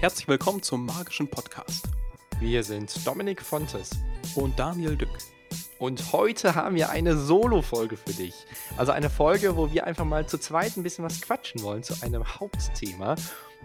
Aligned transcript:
Herzlich 0.00 0.28
willkommen 0.28 0.62
zum 0.62 0.84
magischen 0.84 1.26
Podcast. 1.26 1.88
Wir 2.40 2.62
sind 2.62 3.06
Dominik 3.06 3.40
Fontes 3.40 3.90
und 4.34 4.58
Daniel 4.58 4.96
Dück. 4.96 5.08
Und 5.78 6.12
heute 6.12 6.54
haben 6.54 6.76
wir 6.76 6.90
eine 6.90 7.16
Solo-Folge 7.16 7.96
für 7.96 8.12
dich. 8.12 8.34
Also 8.76 8.92
eine 8.92 9.08
Folge, 9.08 9.56
wo 9.56 9.72
wir 9.72 9.86
einfach 9.86 10.04
mal 10.04 10.26
zu 10.26 10.36
zweit 10.36 10.76
ein 10.76 10.82
bisschen 10.82 11.02
was 11.02 11.22
quatschen 11.22 11.62
wollen 11.62 11.82
zu 11.82 11.94
einem 12.02 12.22
Hauptthema. 12.38 13.14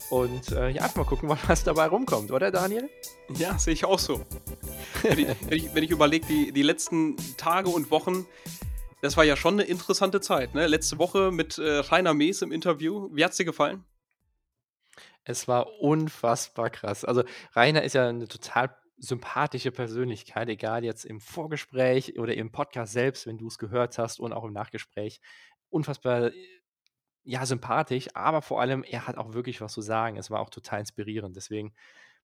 Und 0.10 0.54
äh, 0.54 0.70
ja, 0.70 0.84
einfach 0.84 0.96
mal 0.96 1.06
gucken, 1.06 1.30
was 1.48 1.66
dabei 1.66 1.88
rumkommt, 1.88 2.32
oder 2.32 2.52
Daniel? 2.52 2.90
Ja, 3.36 3.60
sehe 3.60 3.74
ich 3.74 3.84
auch 3.84 4.00
so. 4.00 4.22
wenn 5.04 5.20
ich, 5.20 5.28
wenn 5.42 5.58
ich, 5.58 5.76
ich 5.76 5.92
überlege, 5.92 6.26
die, 6.26 6.54
die 6.54 6.64
letzten 6.64 7.18
Tage 7.36 7.70
und 7.70 7.92
Wochen, 7.92 8.26
das 9.02 9.18
war 9.18 9.24
ja 9.24 9.36
schon 9.36 9.56
eine 9.56 9.64
interessante 9.64 10.22
Zeit. 10.22 10.54
Ne? 10.54 10.68
Letzte 10.68 10.98
Woche 10.98 11.32
mit 11.32 11.58
äh, 11.58 11.80
Rainer 11.80 12.14
Mees 12.14 12.42
im 12.42 12.52
Interview. 12.52 13.10
Wie 13.12 13.24
hat 13.24 13.32
es 13.32 13.38
dir 13.38 13.46
gefallen? 13.46 13.84
Es 15.24 15.48
war 15.48 15.80
unfassbar 15.80 16.70
krass. 16.70 17.04
Also 17.06 17.24
Rainer 17.56 17.84
ist 17.84 17.94
ja 17.94 18.08
eine 18.08 18.28
total 18.28 18.76
sympathische 18.98 19.72
Persönlichkeit, 19.72 20.48
egal 20.50 20.84
jetzt 20.84 21.06
im 21.06 21.20
Vorgespräch 21.20 22.20
oder 22.20 22.36
im 22.36 22.52
Podcast 22.52 22.94
selbst, 22.94 23.26
wenn 23.26 23.38
du 23.38 23.48
es 23.48 23.58
gehört 23.58 23.98
hast 23.98 24.20
und 24.20 24.34
auch 24.34 24.44
im 24.44 24.54
Nachgespräch. 24.54 25.20
Unfassbar, 25.70 26.32
ja, 27.24 27.46
sympathisch, 27.46 28.10
aber 28.14 28.42
vor 28.42 28.62
allem, 28.62 28.84
er 28.84 29.08
hat 29.08 29.18
auch 29.18 29.34
wirklich 29.34 29.62
was 29.62 29.74
zu 29.74 29.82
sagen. 29.82 30.18
Es 30.18 30.30
war 30.30 30.40
auch 30.40 30.50
total 30.52 30.82
inspirierend. 30.82 31.36
Deswegen, 31.36 31.74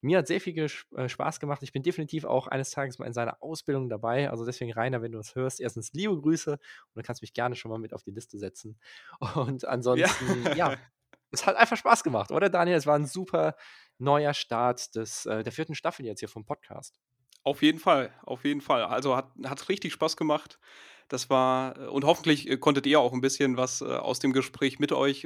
mir 0.01 0.19
hat 0.19 0.27
sehr 0.27 0.39
viel 0.39 0.57
äh, 0.57 1.09
Spaß 1.09 1.39
gemacht. 1.39 1.63
Ich 1.63 1.71
bin 1.71 1.83
definitiv 1.83 2.25
auch 2.25 2.47
eines 2.47 2.69
Tages 2.69 2.99
mal 2.99 3.05
in 3.05 3.13
seiner 3.13 3.41
Ausbildung 3.41 3.89
dabei. 3.89 4.29
Also 4.29 4.45
deswegen, 4.45 4.71
Rainer, 4.71 5.01
wenn 5.01 5.11
du 5.11 5.17
das 5.17 5.35
hörst, 5.35 5.59
erstens 5.59 5.91
liebe 5.93 6.19
Grüße 6.19 6.51
und 6.51 6.95
du 6.95 7.01
kannst 7.01 7.21
mich 7.21 7.33
gerne 7.33 7.55
schon 7.55 7.71
mal 7.71 7.79
mit 7.79 7.93
auf 7.93 8.03
die 8.03 8.11
Liste 8.11 8.37
setzen. 8.37 8.79
Und 9.35 9.65
ansonsten, 9.65 10.43
ja, 10.45 10.53
ja 10.55 10.77
es 11.31 11.45
hat 11.45 11.55
einfach 11.55 11.77
Spaß 11.77 12.03
gemacht, 12.03 12.31
oder 12.31 12.49
Daniel? 12.49 12.77
Es 12.77 12.85
war 12.85 12.95
ein 12.95 13.07
super 13.07 13.55
neuer 13.97 14.33
Start 14.33 14.95
des, 14.95 15.25
äh, 15.25 15.43
der 15.43 15.51
vierten 15.51 15.75
Staffel 15.75 16.05
jetzt 16.05 16.19
hier 16.19 16.29
vom 16.29 16.45
Podcast. 16.45 16.99
Auf 17.43 17.61
jeden 17.61 17.79
Fall, 17.79 18.13
auf 18.23 18.43
jeden 18.45 18.61
Fall. 18.61 18.83
Also 18.83 19.15
hat, 19.15 19.31
hat 19.45 19.69
richtig 19.69 19.93
Spaß 19.93 20.17
gemacht. 20.17 20.59
Das 21.07 21.29
war, 21.29 21.77
äh, 21.79 21.87
und 21.87 22.03
hoffentlich 22.03 22.59
konntet 22.59 22.85
ihr 22.85 22.99
auch 22.99 23.13
ein 23.13 23.21
bisschen 23.21 23.57
was 23.57 23.81
aus 23.81 24.19
dem 24.19 24.33
Gespräch 24.33 24.79
mit 24.79 24.91
euch, 24.91 25.25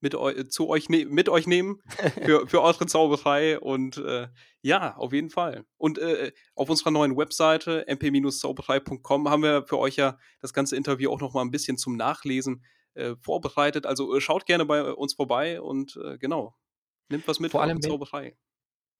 mit 0.00 0.14
eu 0.14 0.44
zu 0.44 0.68
euch 0.68 0.88
ne 0.88 1.04
mit 1.04 1.28
euch 1.28 1.46
nehmen 1.46 1.80
für, 2.24 2.46
für 2.46 2.62
eure 2.62 2.86
Zauberei. 2.86 3.58
Und 3.58 3.98
äh, 3.98 4.28
ja, 4.62 4.96
auf 4.96 5.12
jeden 5.12 5.30
Fall. 5.30 5.64
Und 5.76 6.00
auf 6.54 6.68
unserer 6.68 6.90
neuen 6.90 7.16
Webseite 7.16 7.86
mp-zauberei.com 7.86 9.30
haben 9.30 9.42
wir 9.42 9.64
für 9.66 9.78
euch 9.78 9.96
ja 9.96 10.18
das 10.40 10.52
ganze 10.52 10.76
Interview 10.76 11.10
auch 11.10 11.20
noch 11.20 11.34
mal 11.34 11.42
ein 11.42 11.50
bisschen 11.50 11.78
zum 11.78 11.96
Nachlesen 11.96 12.64
äh, 12.98 13.14
vorbereitet. 13.20 13.86
Also 13.86 14.14
äh, 14.16 14.20
schaut 14.20 14.44
gerne 14.44 14.64
bei 14.64 14.92
uns 14.92 15.14
vorbei 15.14 15.60
und 15.60 15.96
äh, 16.04 16.18
genau, 16.18 16.56
nimmt 17.08 17.28
was 17.28 17.38
mit 17.38 17.52
vor 17.52 17.62
allem 17.62 17.80
Zauberei. 17.80 18.36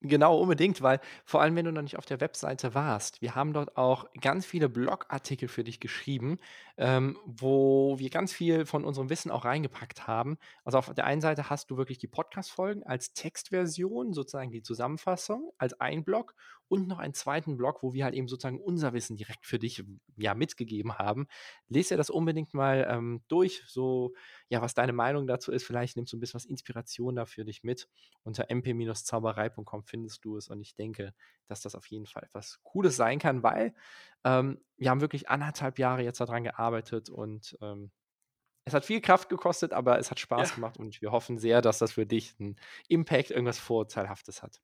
Genau, 0.01 0.39
unbedingt, 0.39 0.81
weil 0.81 1.01
vor 1.25 1.43
allem, 1.43 1.57
wenn 1.57 1.65
du 1.65 1.73
noch 1.73 1.83
nicht 1.83 1.99
auf 1.99 2.07
der 2.07 2.21
Webseite 2.21 2.73
warst, 2.73 3.21
wir 3.21 3.35
haben 3.35 3.53
dort 3.53 3.77
auch 3.77 4.07
ganz 4.21 4.47
viele 4.47 4.69
Blogartikel 4.69 5.49
für 5.49 5.65
dich 5.65 5.81
geschrieben, 5.81 6.39
ähm, 6.79 7.19
wo 7.27 7.98
wir 7.98 8.09
ganz 8.09 8.33
viel 8.33 8.65
von 8.65 8.84
unserem 8.84 9.11
Wissen 9.11 9.31
auch 9.33 9.45
reingepackt 9.45 10.07
haben. 10.07 10.39
Also 10.65 10.79
auf 10.79 10.95
der 10.95 11.05
einen 11.05 11.20
Seite 11.20 11.51
hast 11.51 11.70
du 11.70 11.77
wirklich 11.77 11.98
die 11.98 12.07
Podcast-Folgen 12.07 12.85
als 12.85 13.12
Textversion, 13.12 14.12
sozusagen 14.12 14.53
die 14.53 14.62
Zusammenfassung, 14.62 15.51
als 15.59 15.79
ein 15.81 16.05
Blog 16.05 16.35
und 16.69 16.87
noch 16.87 16.98
einen 16.98 17.15
zweiten 17.15 17.57
Blog, 17.57 17.83
wo 17.83 17.95
wir 17.95 18.05
halt 18.05 18.15
eben 18.15 18.29
sozusagen 18.29 18.61
unser 18.61 18.93
Wissen 18.93 19.17
direkt 19.17 19.45
für 19.45 19.59
dich 19.59 19.83
ja 20.17 20.35
mitgegeben 20.35 20.95
haben. 20.95 21.27
Lest 21.69 21.91
dir 21.91 21.97
das 21.97 22.11
unbedingt 22.11 22.55
mal 22.55 22.87
ähm, 22.89 23.23
durch, 23.27 23.65
so 23.67 24.15
ja, 24.48 24.63
was 24.63 24.75
deine 24.75 24.92
Meinung 24.92 25.27
dazu 25.27 25.51
ist. 25.51 25.65
Vielleicht 25.65 25.97
nimmst 25.97 26.13
du 26.13 26.17
ein 26.17 26.20
bisschen 26.20 26.37
was 26.37 26.45
Inspiration 26.45 27.17
da 27.17 27.27
für 27.27 27.45
dich 27.45 27.64
mit. 27.64 27.89
Unter 28.23 28.51
mp-zauberei.com 28.51 29.83
findest 29.83 30.25
du 30.25 30.36
es 30.36 30.48
und 30.48 30.61
ich 30.61 30.77
denke, 30.77 31.13
dass 31.48 31.61
das 31.63 31.75
auf 31.75 31.86
jeden 31.86 32.07
Fall 32.07 32.25
etwas 32.25 32.61
Cooles 32.63 32.97
sein 32.97 33.19
kann, 33.19 33.42
weil 33.42 33.75
ähm, 34.25 34.61
wir 34.77 34.91
haben 34.91 35.01
wirklich 35.01 35.29
anderthalb 35.29 35.79
Jahre 35.79 36.03
jetzt 36.03 36.20
daran 36.20 36.45
gearbeitet 36.45 37.11
und 37.11 37.57
ähm, 37.61 37.91
es 38.64 38.75
hat 38.75 38.85
viel 38.85 39.01
Kraft 39.01 39.29
gekostet, 39.29 39.73
aber 39.73 39.98
es 39.98 40.11
hat 40.11 40.20
Spaß 40.20 40.51
ja. 40.51 40.55
gemacht 40.55 40.77
und 40.77 41.01
wir 41.01 41.11
hoffen 41.11 41.39
sehr, 41.39 41.63
dass 41.63 41.79
das 41.79 41.92
für 41.92 42.07
dich 42.07 42.35
einen 42.39 42.57
Impact, 42.89 43.31
irgendwas 43.31 43.58
Vorurteilhaftes 43.58 44.42
hat. 44.42 44.61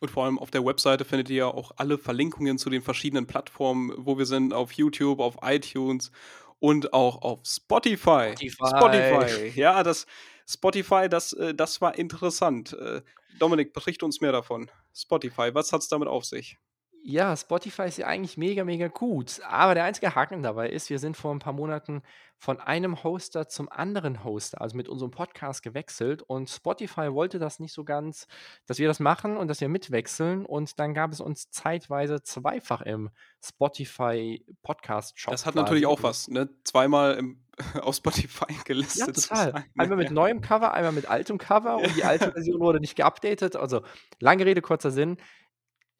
Und 0.00 0.10
vor 0.10 0.24
allem 0.24 0.38
auf 0.38 0.50
der 0.50 0.64
Webseite 0.64 1.04
findet 1.04 1.30
ihr 1.30 1.46
auch 1.46 1.72
alle 1.76 1.96
Verlinkungen 1.96 2.58
zu 2.58 2.70
den 2.70 2.82
verschiedenen 2.82 3.26
Plattformen, 3.26 3.92
wo 3.96 4.18
wir 4.18 4.26
sind, 4.26 4.52
auf 4.52 4.72
YouTube, 4.72 5.20
auf 5.20 5.36
iTunes 5.42 6.10
und 6.58 6.92
auch 6.92 7.22
auf 7.22 7.40
Spotify. 7.44 8.34
Spotify. 8.36 8.66
Spotify. 8.66 9.60
Ja, 9.60 9.82
das 9.82 10.06
Spotify, 10.46 11.08
das, 11.08 11.32
äh, 11.32 11.54
das 11.54 11.80
war 11.80 11.98
interessant. 11.98 12.72
Äh, 12.74 13.02
Dominik, 13.38 13.72
berichte 13.72 14.04
uns 14.04 14.20
mehr 14.20 14.32
davon. 14.32 14.70
Spotify, 14.94 15.54
was 15.54 15.72
hat 15.72 15.80
es 15.80 15.88
damit 15.88 16.08
auf 16.08 16.24
sich? 16.24 16.58
Ja, 17.04 17.36
Spotify 17.36 17.82
ist 17.82 17.98
ja 17.98 18.06
eigentlich 18.06 18.36
mega, 18.36 18.64
mega 18.64 18.86
gut. 18.86 19.40
Aber 19.48 19.74
der 19.74 19.82
einzige 19.82 20.14
Haken 20.14 20.44
dabei 20.44 20.68
ist, 20.68 20.88
wir 20.88 21.00
sind 21.00 21.16
vor 21.16 21.34
ein 21.34 21.40
paar 21.40 21.52
Monaten 21.52 22.02
von 22.38 22.60
einem 22.60 23.02
Hoster 23.02 23.48
zum 23.48 23.68
anderen 23.68 24.22
Hoster, 24.22 24.60
also 24.60 24.76
mit 24.76 24.88
unserem 24.88 25.10
Podcast 25.10 25.64
gewechselt. 25.64 26.22
Und 26.22 26.48
Spotify 26.48 27.12
wollte 27.12 27.40
das 27.40 27.58
nicht 27.58 27.72
so 27.72 27.82
ganz, 27.82 28.28
dass 28.66 28.78
wir 28.78 28.86
das 28.86 29.00
machen 29.00 29.36
und 29.36 29.48
dass 29.48 29.60
wir 29.60 29.68
mitwechseln. 29.68 30.46
Und 30.46 30.78
dann 30.78 30.94
gab 30.94 31.10
es 31.10 31.20
uns 31.20 31.50
zeitweise 31.50 32.22
zweifach 32.22 32.82
im 32.82 33.10
Spotify 33.44 34.44
Podcast 34.62 35.18
Shop. 35.18 35.32
Das 35.32 35.44
hat 35.44 35.56
natürlich 35.56 35.86
auch 35.86 36.04
was, 36.04 36.28
ne? 36.28 36.50
Zweimal 36.62 37.16
im, 37.16 37.42
auf 37.80 37.96
Spotify 37.96 38.54
gelistet. 38.64 39.06
Ja, 39.06 39.12
total. 39.12 39.52
Sein, 39.52 39.54
ne? 39.54 39.82
Einmal 39.82 39.98
mit 39.98 40.10
neuem 40.10 40.40
Cover, 40.40 40.74
einmal 40.74 40.92
mit 40.92 41.08
altem 41.08 41.38
Cover 41.38 41.76
und 41.76 41.96
die 41.96 42.04
alte 42.04 42.30
Version 42.32 42.60
wurde 42.60 42.80
nicht 42.80 42.96
geupdatet. 42.96 43.56
Also 43.56 43.82
lange 44.20 44.44
Rede, 44.46 44.62
kurzer 44.62 44.90
Sinn 44.90 45.16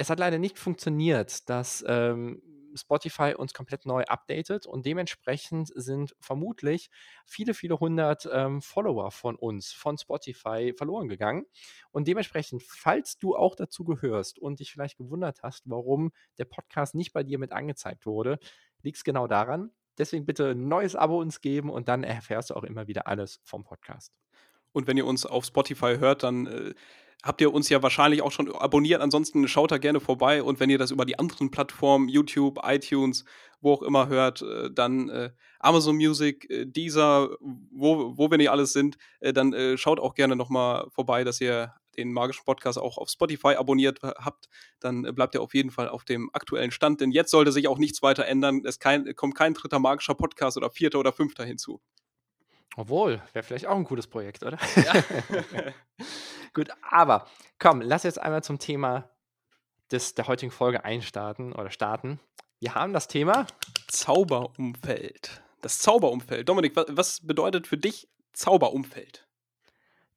es 0.02 0.10
hat 0.10 0.18
leider 0.18 0.38
nicht 0.38 0.58
funktioniert, 0.58 1.48
dass 1.48 1.84
ähm, 1.86 2.42
Spotify 2.74 3.34
uns 3.36 3.54
komplett 3.54 3.86
neu 3.86 4.02
updatet 4.04 4.66
und 4.66 4.84
dementsprechend 4.84 5.70
sind 5.74 6.16
vermutlich 6.18 6.90
viele, 7.24 7.54
viele 7.54 7.78
hundert 7.78 8.28
ähm, 8.32 8.62
Follower 8.62 9.10
von 9.10 9.36
uns, 9.36 9.72
von 9.72 9.98
Spotify 9.98 10.72
verloren 10.76 11.08
gegangen. 11.08 11.44
Und 11.92 12.08
dementsprechend, 12.08 12.62
falls 12.62 13.18
du 13.18 13.36
auch 13.36 13.54
dazu 13.54 13.84
gehörst 13.84 14.38
und 14.38 14.58
dich 14.58 14.72
vielleicht 14.72 14.96
gewundert 14.96 15.42
hast, 15.42 15.62
warum 15.66 16.12
der 16.38 16.46
Podcast 16.46 16.94
nicht 16.94 17.12
bei 17.12 17.22
dir 17.22 17.38
mit 17.38 17.52
angezeigt 17.52 18.06
wurde, 18.06 18.38
liegt 18.82 18.96
es 18.96 19.04
genau 19.04 19.26
daran. 19.26 19.70
Deswegen 19.98 20.26
bitte 20.26 20.50
ein 20.50 20.68
neues 20.68 20.96
Abo 20.96 21.20
uns 21.20 21.40
geben 21.40 21.70
und 21.70 21.88
dann 21.88 22.04
erfährst 22.04 22.50
du 22.50 22.54
auch 22.54 22.64
immer 22.64 22.86
wieder 22.86 23.06
alles 23.06 23.40
vom 23.44 23.64
Podcast. 23.64 24.12
Und 24.72 24.86
wenn 24.86 24.96
ihr 24.96 25.06
uns 25.06 25.26
auf 25.26 25.44
Spotify 25.44 25.96
hört, 25.98 26.22
dann 26.22 26.46
äh, 26.46 26.74
habt 27.22 27.40
ihr 27.40 27.52
uns 27.52 27.68
ja 27.68 27.82
wahrscheinlich 27.82 28.22
auch 28.22 28.32
schon 28.32 28.52
abonniert. 28.52 29.00
Ansonsten 29.00 29.46
schaut 29.46 29.70
da 29.70 29.78
gerne 29.78 30.00
vorbei. 30.00 30.42
Und 30.42 30.60
wenn 30.60 30.70
ihr 30.70 30.78
das 30.78 30.90
über 30.90 31.04
die 31.04 31.18
anderen 31.18 31.50
Plattformen, 31.50 32.08
YouTube, 32.08 32.58
iTunes, 32.64 33.24
wo 33.60 33.74
auch 33.74 33.82
immer 33.82 34.08
hört, 34.08 34.42
äh, 34.42 34.70
dann 34.72 35.08
äh, 35.08 35.30
Amazon 35.60 35.96
Music, 35.96 36.50
äh, 36.50 36.66
Deezer, 36.66 37.36
wo, 37.40 38.16
wo 38.16 38.30
wir 38.30 38.38
nicht 38.38 38.50
alles 38.50 38.72
sind, 38.72 38.96
äh, 39.20 39.32
dann 39.32 39.52
äh, 39.52 39.76
schaut 39.76 40.00
auch 40.00 40.14
gerne 40.14 40.36
nochmal 40.36 40.86
vorbei, 40.90 41.22
dass 41.22 41.40
ihr 41.40 41.74
den 41.96 42.12
magischen 42.12 42.44
Podcast 42.44 42.78
auch 42.78 42.98
auf 42.98 43.08
Spotify 43.08 43.54
abonniert 43.54 44.00
habt, 44.02 44.48
dann 44.80 45.04
äh, 45.04 45.12
bleibt 45.12 45.34
ihr 45.34 45.42
auf 45.42 45.54
jeden 45.54 45.70
Fall 45.70 45.88
auf 45.88 46.04
dem 46.04 46.30
aktuellen 46.32 46.70
Stand, 46.70 47.00
denn 47.00 47.10
jetzt 47.10 47.30
sollte 47.30 47.52
sich 47.52 47.68
auch 47.68 47.78
nichts 47.78 48.02
weiter 48.02 48.26
ändern. 48.26 48.62
Es 48.64 48.78
kein, 48.78 49.14
kommt 49.14 49.34
kein 49.34 49.54
dritter 49.54 49.78
magischer 49.78 50.14
Podcast 50.14 50.56
oder 50.56 50.70
vierter 50.70 50.98
oder 50.98 51.12
fünfter 51.12 51.44
hinzu. 51.44 51.80
Obwohl, 52.76 53.22
wäre 53.32 53.42
vielleicht 53.42 53.66
auch 53.66 53.76
ein 53.76 53.84
cooles 53.84 54.06
Projekt, 54.06 54.42
oder? 54.42 54.58
Ja. 54.76 54.94
Gut, 56.54 56.70
aber 56.90 57.26
komm, 57.58 57.80
lass 57.80 58.02
jetzt 58.02 58.20
einmal 58.20 58.42
zum 58.42 58.58
Thema 58.58 59.10
des, 59.90 60.14
der 60.14 60.26
heutigen 60.26 60.50
Folge 60.50 60.84
einstarten 60.84 61.52
oder 61.52 61.70
starten. 61.70 62.18
Wir 62.60 62.74
haben 62.74 62.92
das 62.92 63.08
Thema 63.08 63.46
Zauberumfeld. 63.88 65.42
Das 65.60 65.78
Zauberumfeld. 65.80 66.48
Dominik, 66.48 66.76
was, 66.76 66.86
was 66.88 67.26
bedeutet 67.26 67.66
für 67.66 67.76
dich 67.76 68.08
Zauberumfeld? 68.32 69.26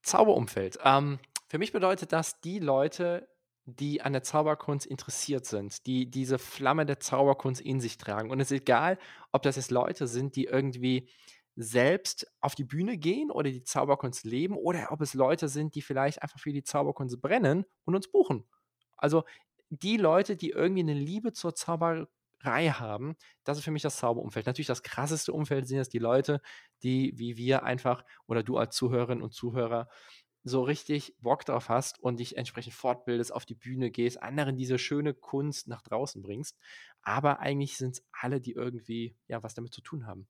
Zauberumfeld. 0.02 0.80
Ähm, 0.84 1.20
für 1.48 1.58
mich 1.58 1.72
bedeutet 1.72 2.12
das 2.12 2.42
die 2.42 2.60
Leute, 2.60 3.28
die 3.66 4.02
an 4.02 4.14
der 4.14 4.24
Zauberkunst 4.24 4.86
interessiert 4.86 5.46
sind, 5.46 5.86
die 5.88 6.10
diese 6.10 6.38
Flamme 6.38 6.86
der 6.86 7.00
Zauberkunst 7.00 7.62
in 7.62 7.80
sich 7.80 7.98
tragen. 7.98 8.30
Und 8.30 8.40
es 8.40 8.52
ist 8.52 8.62
egal, 8.62 9.00
ob 9.32 9.42
das 9.42 9.56
jetzt 9.56 9.72
Leute 9.72 10.08
sind, 10.08 10.36
die 10.36 10.46
irgendwie 10.46 11.10
selbst 11.56 12.28
auf 12.42 12.54
die 12.54 12.64
Bühne 12.64 12.98
gehen 12.98 13.32
oder 13.32 13.50
die 13.50 13.64
Zauberkunst 13.64 14.26
leben 14.26 14.56
oder 14.56 14.92
ob 14.92 15.02
es 15.02 15.14
Leute 15.14 15.48
sind, 15.48 15.74
die 15.76 15.82
vielleicht 15.82 16.22
einfach 16.22 16.40
für 16.40 16.52
die 16.52 16.64
Zauberkunst 16.64 17.22
brennen 17.22 17.66
und 17.86 17.96
uns 17.96 18.12
buchen. 18.12 18.46
Also 18.98 19.24
die 19.70 19.98
Leute, 19.98 20.36
die 20.36 20.52
irgendwie 20.52 20.82
eine 20.82 20.94
Liebe 20.94 21.34
zur 21.34 21.56
Zauberei 21.56 22.08
haben, 22.70 23.16
das 23.46 23.58
ist 23.58 23.64
für 23.64 23.72
mich 23.72 23.82
das 23.82 23.98
Zauberumfeld. 23.98 24.46
Natürlich 24.46 24.68
das 24.68 24.84
krasseste 24.84 25.34
Umfeld 25.34 25.68
sind 25.68 25.80
es 25.80 25.90
die 25.90 26.00
Leute, 26.00 26.42
die 26.84 27.14
wie 27.18 27.38
wir 27.38 27.64
einfach 27.64 28.04
oder 28.28 28.44
du 28.44 28.58
als 28.58 28.76
Zuhörerin 28.76 29.22
und 29.22 29.34
Zuhörer 29.34 29.88
so 30.46 30.62
richtig 30.62 31.16
Bock 31.20 31.44
drauf 31.44 31.70
hast 31.70 32.00
und 32.00 32.20
dich 32.20 32.38
entsprechend 32.38 32.76
fortbildest, 32.76 33.34
auf 33.34 33.46
die 33.46 33.56
Bühne 33.56 33.90
gehst, 33.90 34.22
anderen 34.22 34.56
diese 34.56 34.78
schöne 34.78 35.16
Kunst 35.16 35.68
nach 35.68 35.82
draußen 35.82 36.22
bringst. 36.22 36.56
Aber 37.02 37.40
eigentlich 37.40 37.78
sind 37.78 37.96
es 37.96 38.06
alle, 38.12 38.40
die 38.40 38.52
irgendwie 38.52 39.16
ja 39.28 39.42
was 39.42 39.56
damit 39.56 39.74
zu 39.74 39.82
tun 39.82 40.06
haben. 40.06 40.28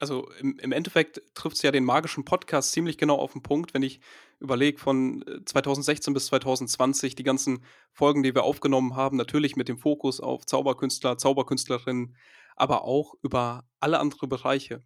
Also 0.00 0.28
im, 0.40 0.58
im 0.58 0.72
Endeffekt 0.72 1.22
trifft 1.34 1.56
es 1.56 1.62
ja 1.62 1.70
den 1.70 1.84
magischen 1.84 2.24
Podcast 2.24 2.72
ziemlich 2.72 2.98
genau 2.98 3.16
auf 3.16 3.34
den 3.34 3.42
Punkt, 3.42 3.72
wenn 3.72 3.82
ich 3.82 4.00
überlege 4.40 4.78
von 4.78 5.24
2016 5.44 6.10
äh, 6.10 6.14
bis 6.14 6.26
2020 6.26 7.14
die 7.14 7.22
ganzen 7.22 7.64
Folgen, 7.92 8.22
die 8.22 8.34
wir 8.34 8.42
aufgenommen 8.42 8.96
haben, 8.96 9.16
natürlich 9.16 9.56
mit 9.56 9.68
dem 9.68 9.78
Fokus 9.78 10.18
auf 10.18 10.44
Zauberkünstler, 10.44 11.18
Zauberkünstlerinnen, 11.18 12.16
aber 12.56 12.82
auch 12.82 13.14
über 13.22 13.68
alle 13.78 14.00
anderen 14.00 14.28
Bereiche. 14.28 14.82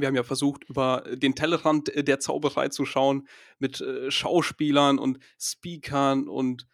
Wir 0.00 0.08
haben 0.08 0.14
ja 0.14 0.22
versucht, 0.22 0.64
über 0.64 1.04
den 1.12 1.34
Tellerrand 1.34 1.90
der 1.94 2.20
Zauberei 2.20 2.68
zu 2.68 2.84
schauen, 2.84 3.26
mit 3.58 3.80
äh, 3.80 4.10
Schauspielern 4.10 4.98
und 4.98 5.18
Speakern 5.38 6.28
und 6.28 6.66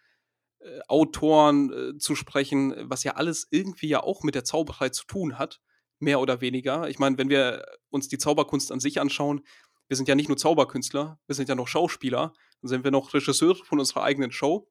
äh, 0.61 0.81
Autoren 0.89 1.73
äh, 1.73 1.99
zu 1.99 2.15
sprechen, 2.15 2.75
was 2.89 3.05
ja 3.05 3.13
alles 3.13 3.49
irgendwie 3.51 3.89
ja 3.89 4.03
auch 4.03 4.23
mit 4.23 4.35
der 4.35 4.45
Zauberei 4.45 4.89
zu 4.91 5.07
tun 5.07 5.39
hat 5.39 5.61
mehr 5.99 6.21
oder 6.21 6.41
weniger. 6.41 6.89
Ich 6.89 6.99
meine, 6.99 7.17
wenn 7.17 7.29
wir 7.29 7.65
uns 7.91 8.09
die 8.09 8.19
Zauberkunst 8.19 8.73
an 8.73 8.81
sich 8.81 9.01
anschauen, 9.01 9.43
wir 9.89 9.97
sind 9.97 10.09
ja 10.09 10.15
nicht 10.15 10.29
nur 10.29 10.37
Zauberkünstler, 10.37 11.21
wir 11.27 11.35
sind 11.35 11.49
ja 11.49 11.55
noch 11.55 11.69
Schauspieler, 11.69 12.33
dann 12.61 12.69
sind 12.69 12.85
wir 12.85 12.91
noch 12.91 13.15
Regisseure 13.15 13.65
von 13.65 13.79
unserer 13.79 14.03
eigenen 14.03 14.33
Show. 14.33 14.69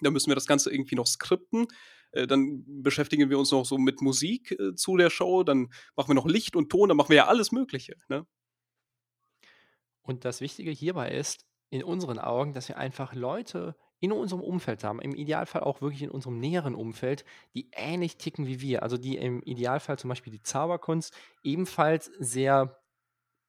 Da 0.00 0.10
müssen 0.10 0.28
wir 0.28 0.34
das 0.34 0.46
Ganze 0.46 0.72
irgendwie 0.72 0.94
noch 0.94 1.06
skripten. 1.06 1.66
Äh, 2.12 2.26
dann 2.26 2.64
beschäftigen 2.82 3.30
wir 3.30 3.38
uns 3.38 3.50
noch 3.50 3.64
so 3.64 3.78
mit 3.78 4.00
Musik 4.02 4.52
äh, 4.52 4.74
zu 4.74 4.96
der 4.96 5.10
Show, 5.10 5.42
dann 5.42 5.70
machen 5.96 6.10
wir 6.10 6.14
noch 6.14 6.26
Licht 6.26 6.56
und 6.56 6.70
Ton, 6.70 6.88
dann 6.88 6.96
machen 6.96 7.10
wir 7.10 7.16
ja 7.16 7.26
alles 7.26 7.52
Mögliche. 7.52 7.96
Ne? 8.08 8.26
Und 10.02 10.24
das 10.24 10.40
Wichtige 10.40 10.70
hierbei 10.70 11.10
ist, 11.10 11.46
in 11.70 11.82
unseren 11.82 12.18
Augen, 12.18 12.52
dass 12.52 12.68
wir 12.68 12.76
einfach 12.76 13.14
Leute 13.14 13.76
in 13.98 14.12
unserem 14.12 14.42
Umfeld 14.42 14.84
haben, 14.84 15.00
im 15.00 15.14
Idealfall 15.14 15.62
auch 15.62 15.80
wirklich 15.80 16.02
in 16.02 16.10
unserem 16.10 16.38
näheren 16.38 16.74
Umfeld, 16.74 17.24
die 17.54 17.70
ähnlich 17.72 18.18
ticken 18.18 18.46
wie 18.46 18.60
wir. 18.60 18.82
Also 18.82 18.98
die 18.98 19.16
im 19.16 19.42
Idealfall 19.42 19.98
zum 19.98 20.08
Beispiel 20.08 20.32
die 20.32 20.42
Zauberkunst 20.42 21.16
ebenfalls 21.42 22.06
sehr 22.18 22.78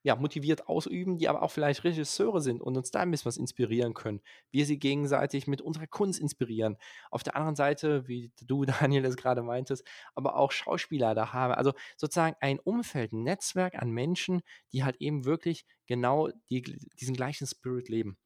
ja, 0.03 0.15
motiviert 0.15 0.67
ausüben, 0.67 1.17
die 1.17 1.27
aber 1.27 1.41
auch 1.41 1.51
vielleicht 1.51 1.83
Regisseure 1.83 2.41
sind 2.41 2.61
und 2.61 2.77
uns 2.77 2.91
da 2.91 2.99
ein 2.99 3.11
bisschen 3.11 3.25
was 3.25 3.37
inspirieren 3.37 3.93
können. 3.93 4.21
Wir 4.51 4.65
sie 4.65 4.79
gegenseitig 4.79 5.47
mit 5.47 5.61
unserer 5.61 5.87
Kunst 5.87 6.19
inspirieren. 6.19 6.77
Auf 7.11 7.23
der 7.23 7.35
anderen 7.35 7.55
Seite, 7.55 8.07
wie 8.07 8.31
du, 8.41 8.65
Daniel, 8.65 9.05
es 9.05 9.17
gerade 9.17 9.41
meintest, 9.41 9.85
aber 10.15 10.37
auch 10.37 10.51
Schauspieler 10.51 11.15
da 11.15 11.33
haben. 11.33 11.53
Also 11.53 11.73
sozusagen 11.97 12.35
ein 12.39 12.59
Umfeld, 12.59 13.11
ein 13.11 13.23
Netzwerk 13.23 13.75
an 13.75 13.91
Menschen, 13.91 14.41
die 14.71 14.83
halt 14.83 14.97
eben 14.99 15.25
wirklich 15.25 15.65
genau 15.87 16.29
die, 16.49 16.61
diesen 16.99 17.15
gleichen 17.15 17.47
Spirit 17.47 17.89
leben. 17.89 18.17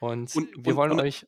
Und, 0.00 0.34
und 0.36 0.48
wir 0.56 0.72
und, 0.72 0.76
wollen 0.76 0.92
und, 0.92 1.00
euch 1.00 1.26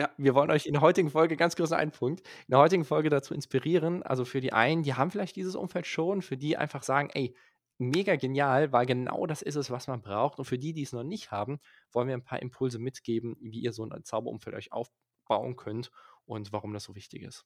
ja, 0.00 0.10
wir 0.16 0.34
wollen 0.34 0.50
euch 0.50 0.66
in 0.66 0.72
der 0.72 0.80
heutigen 0.80 1.10
Folge, 1.10 1.36
ganz 1.36 1.54
kurz 1.54 1.70
einen 1.70 1.90
Punkt, 1.90 2.20
in 2.20 2.52
der 2.52 2.58
heutigen 2.58 2.84
Folge 2.84 3.10
dazu 3.10 3.34
inspirieren, 3.34 4.02
also 4.02 4.24
für 4.24 4.40
die 4.40 4.52
einen, 4.52 4.82
die 4.82 4.94
haben 4.94 5.10
vielleicht 5.10 5.36
dieses 5.36 5.54
Umfeld 5.54 5.86
schon, 5.86 6.22
für 6.22 6.38
die 6.38 6.56
einfach 6.56 6.82
sagen, 6.82 7.10
ey, 7.12 7.36
mega 7.78 8.16
genial, 8.16 8.72
weil 8.72 8.86
genau 8.86 9.26
das 9.26 9.42
ist 9.42 9.56
es, 9.56 9.70
was 9.70 9.88
man 9.88 10.02
braucht. 10.02 10.38
Und 10.38 10.44
für 10.44 10.58
die, 10.58 10.72
die 10.72 10.82
es 10.82 10.92
noch 10.92 11.04
nicht 11.04 11.30
haben, 11.30 11.60
wollen 11.92 12.08
wir 12.08 12.14
ein 12.14 12.24
paar 12.24 12.42
Impulse 12.42 12.78
mitgeben, 12.78 13.36
wie 13.40 13.60
ihr 13.60 13.72
so 13.72 13.84
ein 13.84 14.04
Zauberumfeld 14.04 14.56
euch 14.56 14.72
aufbauen 14.72 15.56
könnt 15.56 15.90
und 16.24 16.52
warum 16.52 16.72
das 16.72 16.84
so 16.84 16.94
wichtig 16.94 17.22
ist 17.22 17.44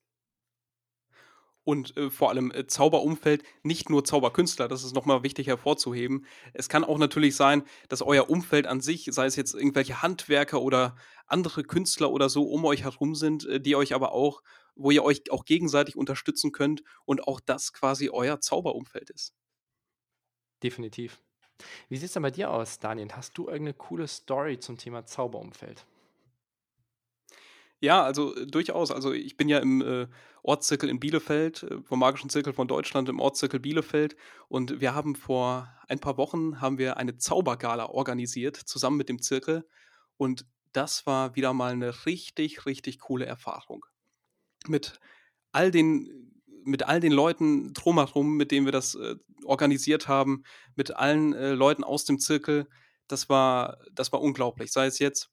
und 1.66 1.96
äh, 1.96 2.10
vor 2.10 2.30
allem 2.30 2.52
äh, 2.52 2.66
Zauberumfeld, 2.68 3.42
nicht 3.64 3.90
nur 3.90 4.04
Zauberkünstler, 4.04 4.68
das 4.68 4.84
ist 4.84 4.94
nochmal 4.94 5.24
wichtig 5.24 5.48
hervorzuheben. 5.48 6.24
Es 6.54 6.68
kann 6.68 6.84
auch 6.84 6.96
natürlich 6.96 7.34
sein, 7.34 7.64
dass 7.88 8.02
euer 8.02 8.30
Umfeld 8.30 8.68
an 8.68 8.80
sich, 8.80 9.08
sei 9.10 9.26
es 9.26 9.34
jetzt 9.34 9.52
irgendwelche 9.52 10.00
Handwerker 10.00 10.62
oder 10.62 10.94
andere 11.26 11.64
Künstler 11.64 12.12
oder 12.12 12.28
so 12.28 12.44
um 12.44 12.64
euch 12.64 12.84
herum 12.84 13.16
sind, 13.16 13.44
äh, 13.46 13.60
die 13.60 13.74
euch 13.74 13.94
aber 13.94 14.12
auch, 14.12 14.42
wo 14.76 14.92
ihr 14.92 15.02
euch 15.02 15.30
auch 15.32 15.44
gegenseitig 15.44 15.96
unterstützen 15.96 16.52
könnt 16.52 16.84
und 17.04 17.26
auch 17.26 17.40
das 17.40 17.72
quasi 17.72 18.10
euer 18.10 18.40
Zauberumfeld 18.40 19.10
ist. 19.10 19.34
Definitiv. 20.62 21.20
Wie 21.88 21.96
sieht 21.96 22.06
es 22.06 22.12
denn 22.12 22.22
bei 22.22 22.30
dir 22.30 22.50
aus, 22.50 22.78
Daniel? 22.78 23.08
Hast 23.12 23.36
du 23.38 23.46
irgendeine 23.46 23.74
coole 23.74 24.08
Story 24.08 24.58
zum 24.58 24.76
Thema 24.76 25.06
Zauberumfeld? 25.06 25.86
Ja, 27.80 28.02
also 28.02 28.34
äh, 28.34 28.46
durchaus. 28.46 28.90
Also 28.90 29.12
ich 29.12 29.36
bin 29.36 29.48
ja 29.48 29.58
im 29.58 29.82
äh, 29.82 30.08
Ortszirkel 30.42 30.88
in 30.88 31.00
Bielefeld, 31.00 31.62
äh, 31.64 31.82
vom 31.82 31.98
Magischen 31.98 32.30
Zirkel 32.30 32.52
von 32.52 32.68
Deutschland 32.68 33.08
im 33.08 33.20
Ortszirkel 33.20 33.60
Bielefeld. 33.60 34.16
Und 34.48 34.80
wir 34.80 34.94
haben 34.94 35.14
vor 35.14 35.68
ein 35.88 35.98
paar 35.98 36.16
Wochen 36.16 36.60
haben 36.60 36.78
wir 36.78 36.96
eine 36.96 37.16
Zaubergala 37.18 37.86
organisiert, 37.86 38.56
zusammen 38.56 38.96
mit 38.96 39.08
dem 39.08 39.20
Zirkel. 39.20 39.66
Und 40.16 40.46
das 40.72 41.06
war 41.06 41.36
wieder 41.36 41.52
mal 41.52 41.72
eine 41.72 42.06
richtig, 42.06 42.66
richtig 42.66 42.98
coole 43.00 43.26
Erfahrung. 43.26 43.84
Mit 44.66 45.00
all 45.52 45.70
den, 45.70 46.25
mit 46.66 46.82
all 46.82 47.00
den 47.00 47.12
Leuten 47.12 47.72
drumherum, 47.72 48.36
mit 48.36 48.50
denen 48.50 48.66
wir 48.66 48.72
das 48.72 48.94
äh, 48.94 49.16
organisiert 49.44 50.08
haben, 50.08 50.42
mit 50.74 50.96
allen 50.96 51.32
äh, 51.32 51.52
Leuten 51.52 51.84
aus 51.84 52.04
dem 52.04 52.18
Zirkel, 52.18 52.68
das 53.08 53.28
war, 53.28 53.78
das 53.92 54.12
war 54.12 54.20
unglaublich. 54.20 54.72
Sei 54.72 54.86
es 54.86 54.98
jetzt 54.98 55.30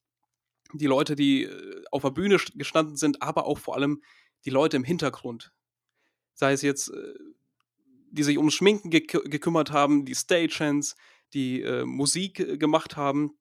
die 0.74 0.86
Leute, 0.86 1.16
die 1.16 1.44
äh, 1.44 1.84
auf 1.92 2.04
der 2.04 2.12
Bühne 2.12 2.38
gestanden 2.56 2.96
sind, 2.96 3.22
aber 3.22 3.46
auch 3.46 3.60
vor 3.60 3.76
allem 3.76 4.02
die 4.46 4.50
Leute 4.50 4.78
im 4.78 4.84
Hintergrund. 4.84 5.52
Sei 6.34 6.54
es 6.54 6.62
jetzt, 6.62 6.90
äh, 6.90 7.14
die 8.12 8.24
sich 8.24 8.38
ums 8.38 8.54
Schminken 8.54 8.90
gek 8.90 9.08
gekümmert 9.08 9.72
haben, 9.72 10.06
die 10.06 10.16
Stagehands, 10.16 10.96
die 11.34 11.62
äh, 11.62 11.86
Musik 11.86 12.40
äh, 12.40 12.58
gemacht 12.58 12.96
haben. 12.96 13.38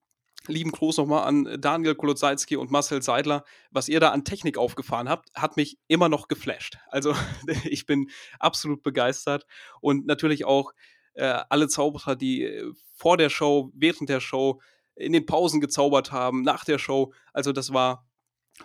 Lieben 0.47 0.73
Gruß 0.73 0.97
nochmal 0.97 1.27
an 1.27 1.57
Daniel 1.61 1.95
Kolodzajski 1.95 2.57
und 2.57 2.71
Marcel 2.71 3.03
Seidler. 3.03 3.45
Was 3.71 3.89
ihr 3.89 4.01
da 4.01 4.11
an 4.11 4.25
Technik 4.25 4.59
aufgefahren 4.59 5.09
habt, 5.09 5.29
hat 5.35 5.57
mich 5.57 5.79
immer 5.89 6.09
noch 6.09 6.29
geflasht. 6.29 6.79
Also 6.89 7.15
ich 7.65 7.87
bin 7.87 8.11
absolut 8.39 8.83
begeistert. 8.83 9.47
Und 9.81 10.07
natürlich 10.07 10.45
auch 10.45 10.73
äh, 11.15 11.41
alle 11.49 11.69
Zauberer, 11.69 12.17
die 12.17 12.73
vor 12.95 13.17
der 13.17 13.31
Show, 13.31 13.71
während 13.75 14.09
der 14.09 14.21
Show 14.21 14.61
in 14.95 15.13
den 15.13 15.27
Pausen 15.27 15.61
gezaubert 15.61 16.13
haben, 16.13 16.43
nach 16.43 16.65
der 16.65 16.79
Show. 16.79 17.13
Also 17.33 17.53
das 17.53 17.73
war 17.73 18.07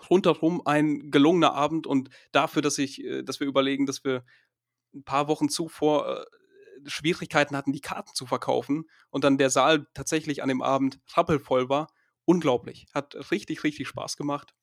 rundherum 0.10 0.62
ein 0.66 1.12
gelungener 1.12 1.54
Abend 1.54 1.88
und 1.88 2.10
dafür, 2.32 2.62
dass 2.62 2.78
ich, 2.78 3.04
äh, 3.04 3.24
dass 3.24 3.40
wir 3.40 3.48
überlegen, 3.48 3.86
dass 3.86 4.04
wir 4.04 4.24
ein 4.94 5.04
paar 5.04 5.28
Wochen 5.28 5.50
zuvor 5.50 6.22
äh, 6.22 6.26
Schwierigkeiten 6.86 7.56
hatten, 7.56 7.74
die 7.74 7.82
Karten 7.82 8.14
zu 8.14 8.26
verkaufen 8.26 8.90
und 9.10 9.24
dann 9.24 9.38
der 9.38 9.50
Saal 9.50 9.88
tatsächlich 9.94 10.44
an 10.44 10.50
dem 10.50 10.62
Abend 10.62 11.00
rappelvoll 11.14 11.70
war. 11.70 11.88
Unglaublich. 12.26 12.88
Hat 12.94 13.16
richtig, 13.32 13.64
richtig 13.64 13.88
Spaß 13.88 14.18
gemacht. 14.18 14.54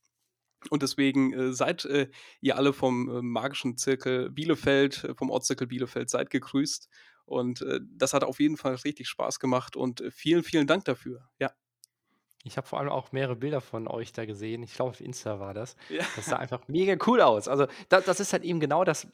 Und 0.71 0.83
deswegen 0.83 1.33
äh, 1.33 1.53
seid 1.53 1.85
äh, 1.85 2.09
ihr 2.41 2.57
alle 2.57 2.73
vom 2.73 3.09
äh, 3.09 3.23
magischen 3.23 3.77
Zirkel 3.77 4.31
Bielefeld, 4.31 5.05
äh, 5.05 5.15
vom 5.15 5.31
Ortszirkel 5.31 5.67
Bielefeld, 5.67 6.11
seid 6.11 6.31
gegrüßt. 6.31 6.89
Und 7.27 7.63
äh, 7.63 7.81
das 7.83 8.15
hat 8.15 8.25
auf 8.25 8.41
jeden 8.41 8.57
Fall 8.57 8.75
richtig 8.77 9.09
Spaß 9.09 9.41
gemacht 9.41 9.77
und 9.77 10.01
äh, 10.01 10.11
vielen, 10.11 10.43
vielen 10.43 10.67
Dank 10.67 10.85
dafür. 10.85 11.29
Ja. 11.39 11.53
Ich 12.47 12.59
habe 12.59 12.67
vor 12.67 12.79
allem 12.79 12.91
auch 12.91 13.13
mehrere 13.13 13.37
Bilder 13.37 13.63
von 13.63 13.89
euch 13.89 14.13
da 14.13 14.27
gesehen. 14.27 14.63
Ich 14.63 14.75
glaube, 14.75 14.91
auf 14.91 15.01
Insta 15.01 15.41
war 15.41 15.55
das. 15.55 15.77
Ja. 15.89 16.05
Das 16.17 16.27
sah 16.27 16.37
einfach 16.37 16.69
mega 16.69 16.97
cool 17.07 17.23
aus. 17.23 17.49
Also, 17.49 17.67
das, 17.89 18.05
das 18.05 18.21
ist 18.21 18.35
halt 18.35 18.45
eben 18.45 18.61
genau 18.61 18.85
das, 18.85 19.09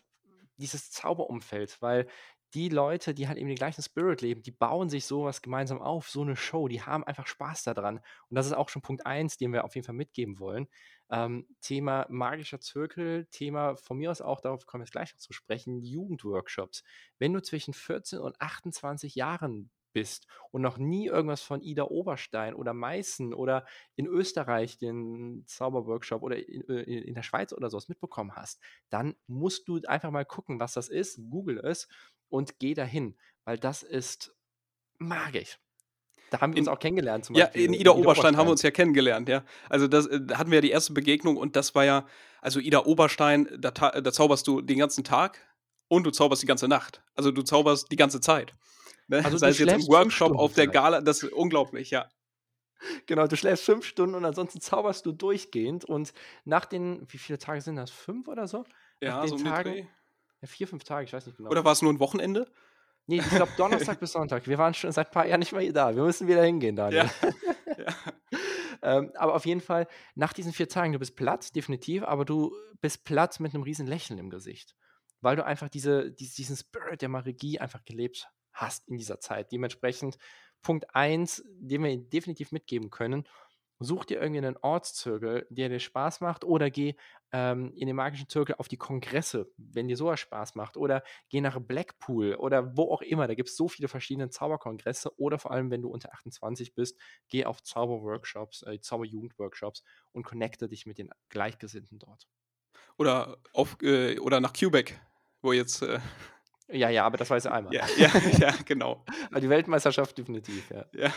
dieses 0.56 0.90
Zauberumfeld, 0.90 1.80
weil 1.80 2.08
die 2.54 2.68
Leute, 2.68 3.14
die 3.14 3.28
halt 3.28 3.38
eben 3.38 3.48
den 3.48 3.56
gleichen 3.56 3.82
Spirit 3.82 4.22
leben, 4.22 4.42
die 4.42 4.50
bauen 4.50 4.88
sich 4.88 5.06
sowas 5.06 5.42
gemeinsam 5.42 5.80
auf, 5.80 6.08
so 6.08 6.22
eine 6.22 6.36
Show, 6.36 6.68
die 6.68 6.82
haben 6.82 7.04
einfach 7.04 7.26
Spaß 7.26 7.64
daran. 7.64 7.98
Und 7.98 8.34
das 8.34 8.46
ist 8.46 8.52
auch 8.52 8.68
schon 8.68 8.82
Punkt 8.82 9.06
eins, 9.06 9.36
den 9.36 9.52
wir 9.52 9.64
auf 9.64 9.74
jeden 9.74 9.84
Fall 9.84 9.94
mitgeben 9.94 10.38
wollen. 10.38 10.66
Ähm, 11.10 11.46
Thema 11.60 12.06
magischer 12.08 12.60
Zirkel, 12.60 13.26
Thema 13.26 13.76
von 13.76 13.98
mir 13.98 14.10
aus 14.10 14.20
auch, 14.20 14.40
darauf 14.40 14.66
kommen 14.66 14.82
wir 14.82 14.86
jetzt 14.86 14.92
gleich 14.92 15.12
noch 15.12 15.20
zu 15.20 15.32
sprechen, 15.32 15.82
Jugendworkshops. 15.82 16.82
Wenn 17.18 17.32
du 17.32 17.42
zwischen 17.42 17.74
14 17.74 18.18
und 18.18 18.40
28 18.40 19.14
Jahren 19.14 19.70
bist 19.92 20.26
und 20.50 20.62
noch 20.62 20.78
nie 20.78 21.06
irgendwas 21.06 21.42
von 21.42 21.62
Ida 21.62 21.84
Oberstein 21.84 22.54
oder 22.54 22.74
Meißen 22.74 23.34
oder 23.34 23.66
in 23.96 24.06
Österreich 24.06 24.78
den 24.78 25.44
Zauberworkshop 25.46 26.22
oder 26.22 26.36
in, 26.36 26.68
äh, 26.68 26.82
in, 26.82 27.14
der 27.14 27.22
Schweiz 27.22 27.52
oder 27.52 27.70
sowas 27.70 27.88
mitbekommen 27.88 28.34
hast, 28.34 28.60
dann 28.88 29.16
musst 29.26 29.68
du 29.68 29.80
einfach 29.86 30.10
mal 30.10 30.24
gucken, 30.24 30.60
was 30.60 30.74
das 30.74 30.88
ist, 30.88 31.20
google 31.30 31.58
es 31.58 31.88
und 32.28 32.58
geh 32.58 32.74
dahin, 32.74 33.16
weil 33.44 33.58
das 33.58 33.82
ist 33.82 34.34
magisch. 34.98 35.58
Da 36.30 36.40
haben 36.40 36.54
wir 36.54 36.60
uns 36.60 36.68
auch 36.68 36.78
kennengelernt 36.78 37.24
zum 37.24 37.34
Beispiel. 37.34 37.62
Ja, 37.62 37.66
in 37.66 37.74
Ida, 37.74 37.80
Ida 37.80 37.90
Oberstein, 37.90 38.04
Oberstein, 38.06 38.36
haben 38.36 38.46
wir 38.46 38.52
uns 38.52 38.62
ja 38.62 38.70
kennengelernt, 38.70 39.28
ja. 39.28 39.44
Also 39.68 39.88
das, 39.88 40.06
äh, 40.06 40.20
da 40.20 40.38
hatten 40.38 40.50
wir 40.50 40.58
ja 40.58 40.62
die 40.62 40.70
erste 40.70 40.92
Begegnung 40.92 41.36
und 41.36 41.56
das 41.56 41.74
war 41.74 41.84
ja, 41.84 42.06
also 42.40 42.60
Ida 42.60 42.84
Oberstein, 42.84 43.48
da, 43.58 43.70
da 43.70 44.12
zauberst 44.12 44.46
du 44.46 44.60
den 44.60 44.78
ganzen 44.78 45.02
Tag 45.02 45.38
und 45.88 46.04
du 46.04 46.10
zauberst 46.10 46.42
die 46.42 46.46
ganze 46.46 46.68
Nacht. 46.68 47.02
Also 47.14 47.32
du 47.32 47.42
zauberst 47.42 47.90
die 47.90 47.96
ganze 47.96 48.20
Zeit. 48.20 48.54
Ne? 49.10 49.24
Also 49.24 49.38
Sei 49.38 49.48
es 49.48 49.58
jetzt 49.58 49.72
im 49.72 49.88
Workshop, 49.88 50.36
auf 50.36 50.54
der 50.54 50.68
Gala, 50.68 51.00
das 51.00 51.24
ist 51.24 51.32
unglaublich, 51.32 51.90
ja. 51.90 52.08
Genau, 53.06 53.26
du 53.26 53.36
schläfst 53.36 53.64
fünf 53.64 53.84
Stunden 53.84 54.14
und 54.14 54.24
ansonsten 54.24 54.60
zauberst 54.60 55.04
du 55.04 55.12
durchgehend. 55.12 55.84
Und 55.84 56.14
nach 56.44 56.64
den, 56.64 57.04
wie 57.10 57.18
viele 57.18 57.38
Tage 57.38 57.60
sind 57.60 57.76
das? 57.76 57.90
Fünf 57.90 58.28
oder 58.28 58.46
so? 58.46 58.64
Ja, 59.00 59.16
nach 59.16 59.26
den 59.26 59.38
so 59.38 59.44
Tagen, 59.44 59.88
ja, 60.40 60.46
vier, 60.46 60.68
fünf 60.68 60.84
Tage, 60.84 61.04
ich 61.04 61.12
weiß 61.12 61.26
nicht 61.26 61.36
genau. 61.36 61.50
Oder 61.50 61.64
war 61.64 61.72
es 61.72 61.82
nur 61.82 61.92
ein 61.92 61.98
Wochenende? 61.98 62.50
Nee, 63.06 63.18
ich 63.18 63.28
glaube 63.28 63.50
Donnerstag 63.56 63.98
bis 64.00 64.12
Sonntag. 64.12 64.46
Wir 64.46 64.58
waren 64.58 64.74
schon 64.74 64.92
seit 64.92 65.08
ein 65.08 65.12
paar 65.12 65.26
Jahren 65.26 65.40
nicht 65.40 65.52
mehr 65.52 65.72
da. 65.72 65.94
Wir 65.94 66.04
müssen 66.04 66.28
wieder 66.28 66.44
hingehen, 66.44 66.76
Daniel. 66.76 67.10
Ja. 67.20 67.30
ja. 67.84 67.94
ähm, 68.82 69.10
aber 69.16 69.34
auf 69.34 69.44
jeden 69.44 69.60
Fall, 69.60 69.88
nach 70.14 70.32
diesen 70.32 70.52
vier 70.52 70.68
Tagen, 70.68 70.92
du 70.92 71.00
bist 71.00 71.16
platt, 71.16 71.54
definitiv, 71.56 72.04
aber 72.04 72.24
du 72.24 72.54
bist 72.80 73.04
platt 73.04 73.40
mit 73.40 73.54
einem 73.54 73.64
riesen 73.64 73.88
Lächeln 73.88 74.20
im 74.20 74.30
Gesicht. 74.30 74.76
Weil 75.20 75.34
du 75.34 75.44
einfach 75.44 75.68
diese, 75.68 76.12
diesen 76.12 76.56
Spirit 76.56 77.02
der 77.02 77.08
Magie 77.08 77.58
einfach 77.58 77.84
gelebt 77.84 78.30
hast 78.52 78.88
in 78.88 78.96
dieser 78.96 79.20
Zeit. 79.20 79.52
Dementsprechend 79.52 80.18
Punkt 80.62 80.94
1, 80.94 81.44
den 81.46 81.84
wir 81.84 81.96
definitiv 81.96 82.52
mitgeben 82.52 82.90
können, 82.90 83.26
such 83.80 84.04
dir 84.04 84.20
irgendwie 84.20 84.38
einen 84.38 84.58
Ortszirkel, 84.58 85.46
der 85.48 85.70
dir 85.70 85.80
Spaß 85.80 86.20
macht 86.20 86.44
oder 86.44 86.70
geh 86.70 86.94
ähm, 87.32 87.72
in 87.74 87.86
den 87.86 87.96
magischen 87.96 88.28
Zirkel 88.28 88.56
auf 88.58 88.68
die 88.68 88.76
Kongresse, 88.76 89.50
wenn 89.56 89.88
dir 89.88 89.96
sowas 89.96 90.20
Spaß 90.20 90.54
macht 90.54 90.76
oder 90.76 91.02
geh 91.30 91.40
nach 91.40 91.58
Blackpool 91.58 92.34
oder 92.34 92.76
wo 92.76 92.92
auch 92.92 93.00
immer. 93.00 93.26
Da 93.26 93.34
gibt 93.34 93.48
es 93.48 93.56
so 93.56 93.68
viele 93.68 93.88
verschiedene 93.88 94.28
Zauberkongresse 94.28 95.18
oder 95.18 95.38
vor 95.38 95.50
allem, 95.50 95.70
wenn 95.70 95.80
du 95.80 95.88
unter 95.88 96.12
28 96.12 96.74
bist, 96.74 97.00
geh 97.28 97.46
auf 97.46 97.62
Zauberworkshops, 97.62 98.62
äh, 98.64 98.80
Zauberjugendworkshops 98.80 99.82
und 100.12 100.24
connecte 100.24 100.68
dich 100.68 100.84
mit 100.84 100.98
den 100.98 101.10
Gleichgesinnten 101.30 101.98
dort. 101.98 102.28
Oder, 102.98 103.38
auf, 103.54 103.78
äh, 103.80 104.18
oder 104.18 104.40
nach 104.40 104.52
Quebec, 104.52 105.00
wo 105.40 105.52
jetzt. 105.52 105.82
Äh 105.82 106.00
ja, 106.72 106.88
ja, 106.90 107.04
aber 107.04 107.16
das 107.16 107.30
weiß 107.30 107.44
ich 107.44 107.50
einmal. 107.50 107.72
Ja, 107.74 107.86
ja, 107.96 108.10
ja 108.38 108.54
genau. 108.64 109.04
aber 109.30 109.40
die 109.40 109.48
Weltmeisterschaft 109.48 110.16
definitiv, 110.18 110.70
ja. 110.70 110.84
Ja. 110.92 111.12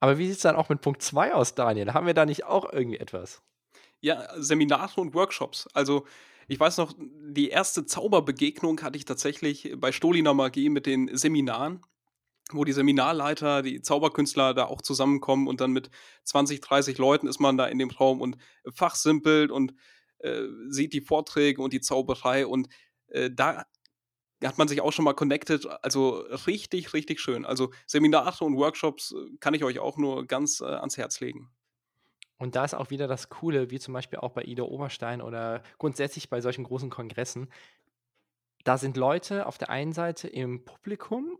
Aber 0.00 0.18
wie 0.18 0.26
sieht 0.26 0.36
es 0.36 0.42
dann 0.42 0.56
auch 0.56 0.68
mit 0.68 0.80
Punkt 0.80 1.00
2 1.00 1.32
aus, 1.34 1.54
Daniel? 1.54 1.94
Haben 1.94 2.06
wir 2.06 2.14
da 2.14 2.26
nicht 2.26 2.44
auch 2.44 2.72
irgendwie 2.72 2.98
etwas? 2.98 3.40
Ja, 4.00 4.28
Seminare 4.36 5.00
und 5.00 5.14
Workshops. 5.14 5.68
Also, 5.74 6.06
ich 6.48 6.58
weiß 6.58 6.78
noch, 6.78 6.92
die 6.98 7.50
erste 7.50 7.86
Zauberbegegnung 7.86 8.82
hatte 8.82 8.98
ich 8.98 9.04
tatsächlich 9.04 9.74
bei 9.76 9.92
Stoliner 9.92 10.34
Magie 10.34 10.70
mit 10.70 10.86
den 10.86 11.16
Seminaren, 11.16 11.82
wo 12.50 12.64
die 12.64 12.72
Seminarleiter, 12.72 13.62
die 13.62 13.80
Zauberkünstler 13.80 14.54
da 14.54 14.64
auch 14.64 14.82
zusammenkommen 14.82 15.46
und 15.46 15.60
dann 15.60 15.70
mit 15.70 15.88
20, 16.24 16.60
30 16.60 16.98
Leuten 16.98 17.28
ist 17.28 17.38
man 17.38 17.56
da 17.56 17.66
in 17.66 17.78
dem 17.78 17.90
Raum 17.90 18.20
und 18.20 18.36
fachsimpelt 18.74 19.52
und 19.52 19.72
äh, 20.18 20.42
sieht 20.68 20.92
die 20.94 21.00
Vorträge 21.00 21.62
und 21.62 21.72
die 21.72 21.80
Zauberei 21.80 22.44
und 22.44 22.68
äh, 23.12 23.30
da 23.30 23.64
hat 24.42 24.58
man 24.58 24.68
sich 24.68 24.80
auch 24.80 24.92
schon 24.92 25.04
mal 25.04 25.14
connected. 25.14 25.66
Also 25.82 26.24
richtig, 26.46 26.94
richtig 26.94 27.20
schön. 27.20 27.44
Also 27.44 27.70
Seminare 27.86 28.44
und 28.44 28.56
Workshops 28.56 29.12
äh, 29.12 29.36
kann 29.40 29.54
ich 29.54 29.64
euch 29.64 29.78
auch 29.78 29.96
nur 29.96 30.26
ganz 30.26 30.60
äh, 30.60 30.64
ans 30.64 30.96
Herz 30.96 31.20
legen. 31.20 31.50
Und 32.38 32.56
da 32.56 32.64
ist 32.64 32.74
auch 32.74 32.90
wieder 32.90 33.06
das 33.06 33.28
Coole, 33.28 33.70
wie 33.70 33.78
zum 33.78 33.94
Beispiel 33.94 34.18
auch 34.18 34.32
bei 34.32 34.42
Ida 34.42 34.64
Oberstein 34.64 35.22
oder 35.22 35.62
grundsätzlich 35.78 36.28
bei 36.28 36.40
solchen 36.40 36.64
großen 36.64 36.90
Kongressen. 36.90 37.52
Da 38.64 38.78
sind 38.78 38.96
Leute 38.96 39.46
auf 39.46 39.58
der 39.58 39.70
einen 39.70 39.92
Seite 39.92 40.28
im 40.28 40.64
Publikum 40.64 41.38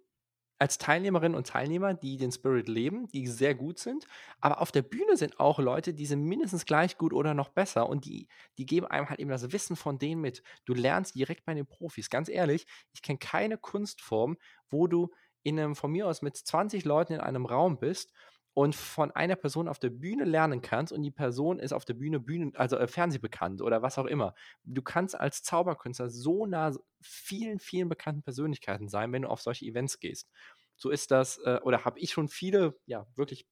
als 0.63 0.79
Teilnehmerinnen 0.79 1.37
und 1.37 1.49
Teilnehmer, 1.49 1.93
die 1.93 2.17
den 2.19 2.31
Spirit 2.31 2.69
leben, 2.69 3.09
die 3.09 3.27
sehr 3.27 3.53
gut 3.53 3.81
sind. 3.81 4.07
Aber 4.41 4.61
auf 4.61 4.71
der 4.71 4.83
Bühne 4.83 5.17
sind 5.17 5.41
auch 5.41 5.59
Leute, 5.59 5.93
die 5.93 6.07
sind 6.07 6.23
mindestens 6.23 6.67
gleich 6.67 6.97
gut 6.99 7.13
oder 7.13 7.35
noch 7.35 7.49
besser 7.49 7.89
und 7.89 8.05
die, 8.05 8.29
die 8.59 8.65
geben 8.65 8.87
einem 8.87 9.11
halt 9.11 9.19
eben 9.19 9.31
das 9.31 9.51
Wissen 9.51 9.75
von 9.75 9.99
denen 9.99 10.21
mit. 10.21 10.45
Du 10.65 10.73
lernst 10.73 11.17
direkt 11.17 11.45
bei 11.47 11.55
den 11.55 11.67
Profis. 11.67 12.11
Ganz 12.11 12.29
ehrlich, 12.29 12.69
ich 12.93 13.03
kenne 13.03 13.19
keine 13.19 13.59
Kunstform, 13.59 14.37
wo 14.71 14.87
du 14.87 15.11
in 15.43 15.59
einem, 15.59 15.75
von 15.75 15.91
mir 15.91 16.07
aus 16.07 16.23
mit 16.23 16.37
20 16.37 16.85
Leuten 16.85 17.15
in 17.15 17.21
einem 17.21 17.45
Raum 17.45 17.81
bist 17.81 18.13
und 18.55 18.75
von 18.75 19.11
einer 19.13 19.37
Person 19.37 19.69
auf 19.69 19.79
der 19.79 19.91
Bühne 19.91 20.25
lernen 20.25 20.61
kannst 20.61 20.93
und 20.93 21.03
die 21.03 21.11
Person 21.11 21.59
ist 21.59 21.73
auf 21.73 21.85
der 21.85 21.95
Bühne 21.95 22.21
Bühnen, 22.21 22.55
also 22.55 22.77
äh, 22.77 22.87
Fernsehbekannt 22.87 23.63
oder 23.63 23.83
was 23.83 23.99
auch 23.99 24.07
immer. 24.07 24.35
Du 24.65 24.83
kannst 24.83 25.19
als 25.19 25.43
Zauberkünstler 25.43 26.11
so 26.11 26.47
nah 26.47 26.73
vielen, 27.01 27.59
vielen 27.59 27.89
bekannten 27.89 28.23
Persönlichkeiten 28.23 28.89
sein, 28.89 29.13
wenn 29.13 29.23
du 29.23 29.29
auf 29.29 29.41
solche 29.41 29.65
Events 29.65 30.01
gehst. 30.01 30.31
So 30.77 30.91
ist 30.91 31.11
das, 31.11 31.39
äh, 31.39 31.61
oder 31.63 31.85
habe 31.85 31.99
ich 31.99 32.13
schon 32.13 32.29
viele, 32.29 32.79
ja, 32.87 33.07
wirklich 33.15 33.47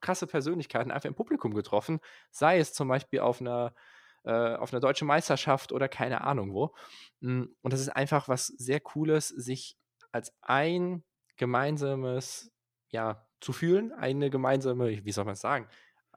krasse 0.00 0.26
Persönlichkeiten 0.26 0.90
einfach 0.90 1.08
im 1.08 1.14
Publikum 1.14 1.54
getroffen, 1.54 2.00
sei 2.30 2.58
es 2.58 2.74
zum 2.74 2.88
Beispiel 2.88 3.20
auf 3.20 3.40
einer, 3.40 3.74
äh, 4.24 4.54
auf 4.56 4.72
einer 4.72 4.80
deutschen 4.80 5.08
Meisterschaft 5.08 5.72
oder 5.72 5.88
keine 5.88 6.22
Ahnung 6.22 6.52
wo. 6.52 6.74
Hm, 7.22 7.54
und 7.62 7.72
das 7.72 7.80
ist 7.80 7.88
einfach 7.90 8.28
was 8.28 8.48
sehr 8.48 8.80
Cooles, 8.80 9.28
sich 9.28 9.76
als 10.12 10.34
ein 10.42 11.04
gemeinsames, 11.36 12.50
ja, 12.88 13.25
zu 13.40 13.52
fühlen, 13.52 13.92
eine 13.92 14.30
gemeinsame, 14.30 15.04
wie 15.04 15.12
soll 15.12 15.24
man 15.24 15.34
es 15.34 15.40
sagen? 15.40 15.68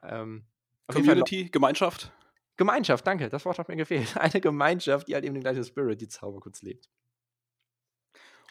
Ähm, 0.02 0.46
Community, 0.88 1.48
Gemeinschaft? 1.50 2.12
Gemeinschaft, 2.56 3.06
danke, 3.06 3.28
das 3.28 3.44
Wort 3.44 3.58
hat 3.58 3.68
mir 3.68 3.76
gefehlt. 3.76 4.16
Eine 4.18 4.40
Gemeinschaft, 4.40 5.08
die 5.08 5.14
halt 5.14 5.24
eben 5.24 5.34
den 5.34 5.42
gleichen 5.42 5.64
Spirit, 5.64 6.00
die 6.00 6.08
Zauberkunst 6.08 6.62
lebt. 6.62 6.90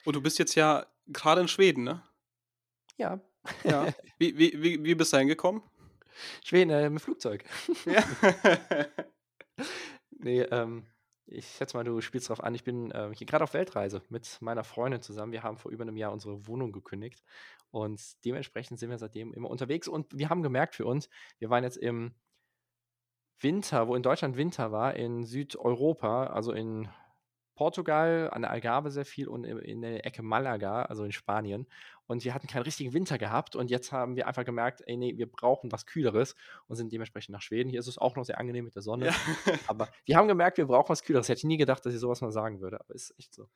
Und 0.06 0.16
du 0.16 0.22
bist 0.22 0.40
jetzt 0.40 0.56
ja 0.56 0.88
gerade 1.08 1.42
in 1.42 1.48
Schweden, 1.48 1.84
ne? 1.84 2.04
Ja. 2.98 3.20
Ja. 3.64 3.94
Wie, 4.18 4.38
wie, 4.38 4.62
wie, 4.62 4.84
wie 4.84 4.96
bist 4.96 5.14
du 5.14 5.18
hingekommen? 5.18 5.62
Schweden 6.44 6.72
äh, 6.72 6.90
mit 6.90 7.02
Flugzeug. 7.02 7.46
Ja. 7.86 8.04
nee, 10.10 10.42
ähm, 10.42 10.86
ich 11.32 11.48
schätze 11.48 11.78
mal, 11.78 11.84
du 11.84 12.02
spielst 12.02 12.30
darauf 12.30 12.44
an. 12.44 12.56
Ich 12.56 12.64
bin 12.64 12.92
äh, 12.92 13.12
hier 13.14 13.28
gerade 13.28 13.44
auf 13.44 13.54
Weltreise 13.54 14.02
mit 14.10 14.38
meiner 14.42 14.64
Freundin 14.64 15.02
zusammen. 15.02 15.32
Wir 15.32 15.44
haben 15.44 15.58
vor 15.58 15.72
über 15.72 15.84
einem 15.84 15.98
Jahr 15.98 16.12
unsere 16.12 16.48
Wohnung 16.48 16.72
gekündigt 16.72 17.24
und 17.72 18.02
dementsprechend 18.26 18.80
sind 18.80 18.90
wir 18.90 18.98
seitdem 18.98 19.34
immer 19.34 19.50
unterwegs. 19.50 19.88
Und 19.88 20.08
wir 20.18 20.30
haben 20.30 20.44
gemerkt 20.44 20.76
für 20.76 20.86
uns, 20.86 21.10
wir 21.38 21.50
waren 21.50 21.64
jetzt 21.64 21.78
im 21.78 22.14
Winter, 23.40 23.88
wo 23.88 23.96
in 23.96 24.04
Deutschland 24.04 24.38
Winter 24.38 24.72
war, 24.72 24.96
in 24.96 25.24
Südeuropa, 25.24 26.28
also 26.28 26.52
in 26.52 26.90
Portugal, 27.60 28.30
an 28.32 28.44
der 28.44 28.52
Algarve 28.52 28.90
sehr 28.90 29.04
viel 29.04 29.28
und 29.28 29.44
in 29.44 29.82
der 29.82 30.06
Ecke 30.06 30.24
Malaga, 30.24 30.84
also 30.84 31.04
in 31.04 31.12
Spanien. 31.12 31.68
Und 32.08 32.24
wir 32.24 32.34
hatten 32.34 32.48
keinen 32.48 32.64
richtigen 32.64 32.94
Winter 32.94 33.18
gehabt 33.18 33.54
und 33.58 33.70
jetzt 33.70 33.92
haben 33.92 34.16
wir 34.16 34.28
einfach 34.28 34.46
gemerkt, 34.46 34.82
ey, 34.88 34.96
nee, 34.96 35.18
wir 35.18 35.30
brauchen 35.30 35.70
was 35.70 35.86
Kühleres 35.86 36.36
und 36.68 36.78
sind 36.78 36.94
dementsprechend 36.94 37.34
nach 37.34 37.42
Schweden. 37.42 37.70
Hier 37.70 37.82
ist 37.82 37.88
es 37.88 37.98
auch 37.98 38.16
noch 38.16 38.24
sehr 38.24 38.40
angenehm 38.40 38.64
mit 38.64 38.76
der 38.76 38.82
Sonne. 38.82 39.08
Ja. 39.08 39.14
aber 39.68 39.90
wir 40.06 40.16
haben 40.16 40.30
gemerkt, 40.30 40.58
wir 40.58 40.68
brauchen 40.68 40.88
was 40.88 41.04
Kühleres. 41.04 41.28
Hätte 41.28 41.40
ich 41.40 41.44
nie 41.44 41.58
gedacht, 41.58 41.86
dass 41.86 41.94
ich 41.94 42.00
sowas 42.00 42.22
mal 42.22 42.32
sagen 42.32 42.62
würde, 42.62 42.80
aber 42.80 42.96
ist 42.96 43.14
echt 43.20 43.34
so. 43.34 43.50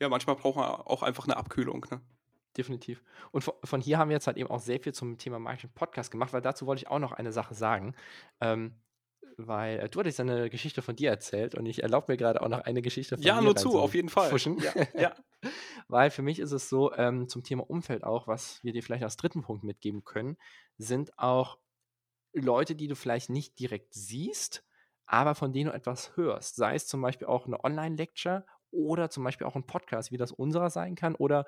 Ja, 0.00 0.08
manchmal 0.08 0.36
braucht 0.36 0.56
man 0.56 0.70
auch 0.70 1.02
einfach 1.02 1.24
eine 1.24 1.36
Abkühlung, 1.36 1.84
ne? 1.90 2.00
Definitiv. 2.56 3.04
Und 3.32 3.44
von 3.62 3.80
hier 3.82 3.98
haben 3.98 4.08
wir 4.08 4.16
jetzt 4.16 4.28
halt 4.28 4.38
eben 4.38 4.48
auch 4.48 4.60
sehr 4.60 4.80
viel 4.80 4.94
zum 4.94 5.18
Thema 5.18 5.38
Marketing 5.38 5.72
Podcast 5.74 6.10
gemacht, 6.10 6.32
weil 6.32 6.40
dazu 6.40 6.66
wollte 6.66 6.84
ich 6.84 6.88
auch 6.88 6.98
noch 6.98 7.12
eine 7.12 7.32
Sache 7.32 7.52
sagen. 7.52 7.94
Ähm, 8.40 8.80
weil 9.36 9.80
äh, 9.80 9.88
du 9.88 10.00
hattest 10.00 10.20
eine 10.20 10.50
Geschichte 10.50 10.82
von 10.82 10.96
dir 10.96 11.10
erzählt 11.10 11.54
und 11.54 11.66
ich 11.66 11.82
erlaube 11.82 12.12
mir 12.12 12.16
gerade 12.16 12.42
auch 12.42 12.48
noch 12.48 12.60
eine 12.60 12.82
Geschichte 12.82 13.16
von 13.16 13.24
ja, 13.24 13.34
dir. 13.34 13.40
Ja, 13.40 13.44
nur 13.44 13.56
zu, 13.56 13.78
auf 13.78 13.94
jeden 13.94 14.08
Fall. 14.08 14.30
Ja, 14.36 14.72
ja. 15.00 15.14
weil 15.88 16.10
für 16.10 16.22
mich 16.22 16.38
ist 16.38 16.52
es 16.52 16.68
so, 16.68 16.92
ähm, 16.94 17.28
zum 17.28 17.42
Thema 17.42 17.68
Umfeld 17.68 18.04
auch, 18.04 18.26
was 18.26 18.62
wir 18.62 18.72
dir 18.72 18.82
vielleicht 18.82 19.04
als 19.04 19.16
dritten 19.16 19.42
Punkt 19.42 19.64
mitgeben 19.64 20.04
können, 20.04 20.36
sind 20.78 21.18
auch 21.18 21.58
Leute, 22.32 22.74
die 22.74 22.86
du 22.86 22.94
vielleicht 22.94 23.30
nicht 23.30 23.58
direkt 23.58 23.94
siehst, 23.94 24.64
aber 25.06 25.34
von 25.34 25.52
denen 25.52 25.70
du 25.70 25.76
etwas 25.76 26.16
hörst. 26.16 26.56
Sei 26.56 26.74
es 26.74 26.86
zum 26.86 27.00
Beispiel 27.00 27.26
auch 27.26 27.46
eine 27.46 27.62
Online-Lecture 27.64 28.46
oder 28.70 29.10
zum 29.10 29.24
Beispiel 29.24 29.46
auch 29.46 29.56
ein 29.56 29.66
Podcast, 29.66 30.12
wie 30.12 30.16
das 30.16 30.30
unserer 30.30 30.70
sein 30.70 30.94
kann, 30.94 31.16
oder 31.16 31.44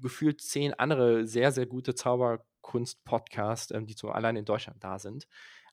gefühlt 0.00 0.40
zehn 0.40 0.74
andere 0.74 1.26
sehr, 1.26 1.52
sehr 1.52 1.66
gute 1.66 1.94
Zauberkunst-Podcasts, 1.94 3.72
ähm, 3.72 3.86
die 3.86 3.94
zum, 3.94 4.10
allein 4.10 4.36
in 4.36 4.44
Deutschland 4.44 4.82
da 4.82 4.98
sind 4.98 5.26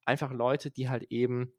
einfach 0.09 0.31
Leute, 0.33 0.71
die 0.71 0.89
halt 0.89 1.03
eben 1.11 1.53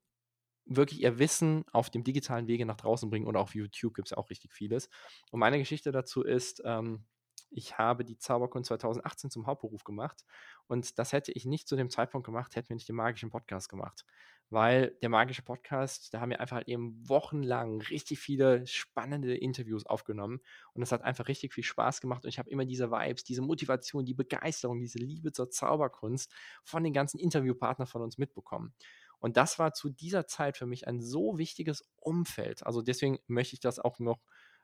wirklich 0.66 1.02
ihr 1.02 1.18
Wissen 1.18 1.64
auf 1.72 1.88
dem 1.88 2.04
digitalen 2.04 2.48
Wege 2.48 2.66
nach 2.66 2.76
draußen 2.76 3.08
bringen 3.08 3.26
und 3.26 3.36
auf 3.36 3.54
YouTube 3.54 3.94
gibt 3.94 4.08
es 4.08 4.12
auch 4.12 4.28
richtig 4.28 4.52
vieles. 4.52 4.88
Und 5.30 5.40
meine 5.40 5.58
Geschichte 5.58 5.92
dazu 5.92 6.22
ist, 6.22 6.60
ähm, 6.64 7.06
ich 7.50 7.78
habe 7.78 8.04
die 8.04 8.16
Zauberkunst 8.16 8.68
2018 8.68 9.30
zum 9.30 9.46
Hauptberuf 9.46 9.84
gemacht 9.84 10.24
und 10.66 10.98
das 10.98 11.12
hätte 11.12 11.32
ich 11.32 11.44
nicht 11.44 11.68
zu 11.68 11.76
dem 11.76 11.90
Zeitpunkt 11.90 12.24
gemacht, 12.24 12.56
hätten 12.56 12.70
wir 12.70 12.76
nicht 12.76 12.88
den 12.88 12.96
magischen 12.96 13.30
Podcast 13.30 13.68
gemacht 13.68 14.04
weil 14.50 14.96
der 15.00 15.08
magische 15.08 15.42
Podcast, 15.42 16.12
da 16.12 16.20
haben 16.20 16.30
wir 16.30 16.40
einfach 16.40 16.56
halt 16.56 16.68
eben 16.68 17.08
wochenlang 17.08 17.80
richtig 17.82 18.18
viele 18.18 18.66
spannende 18.66 19.36
Interviews 19.36 19.86
aufgenommen 19.86 20.40
und 20.74 20.82
es 20.82 20.90
hat 20.90 21.02
einfach 21.02 21.28
richtig 21.28 21.54
viel 21.54 21.62
Spaß 21.62 22.00
gemacht 22.00 22.24
und 22.24 22.28
ich 22.28 22.38
habe 22.40 22.50
immer 22.50 22.64
diese 22.64 22.90
Vibes, 22.90 23.22
diese 23.22 23.42
Motivation, 23.42 24.04
die 24.04 24.14
Begeisterung, 24.14 24.80
diese 24.80 24.98
Liebe 24.98 25.30
zur 25.30 25.50
Zauberkunst 25.50 26.32
von 26.64 26.82
den 26.82 26.92
ganzen 26.92 27.18
Interviewpartnern 27.20 27.86
von 27.86 28.02
uns 28.02 28.18
mitbekommen. 28.18 28.74
Und 29.20 29.36
das 29.36 29.58
war 29.58 29.72
zu 29.72 29.90
dieser 29.90 30.26
Zeit 30.26 30.56
für 30.56 30.66
mich 30.66 30.88
ein 30.88 31.00
so 31.00 31.38
wichtiges 31.38 31.84
Umfeld. 31.96 32.66
Also 32.66 32.82
deswegen 32.82 33.18
möchte 33.26 33.54
ich 33.54 33.60
das 33.60 33.78
auch 33.78 33.98
noch 33.98 34.20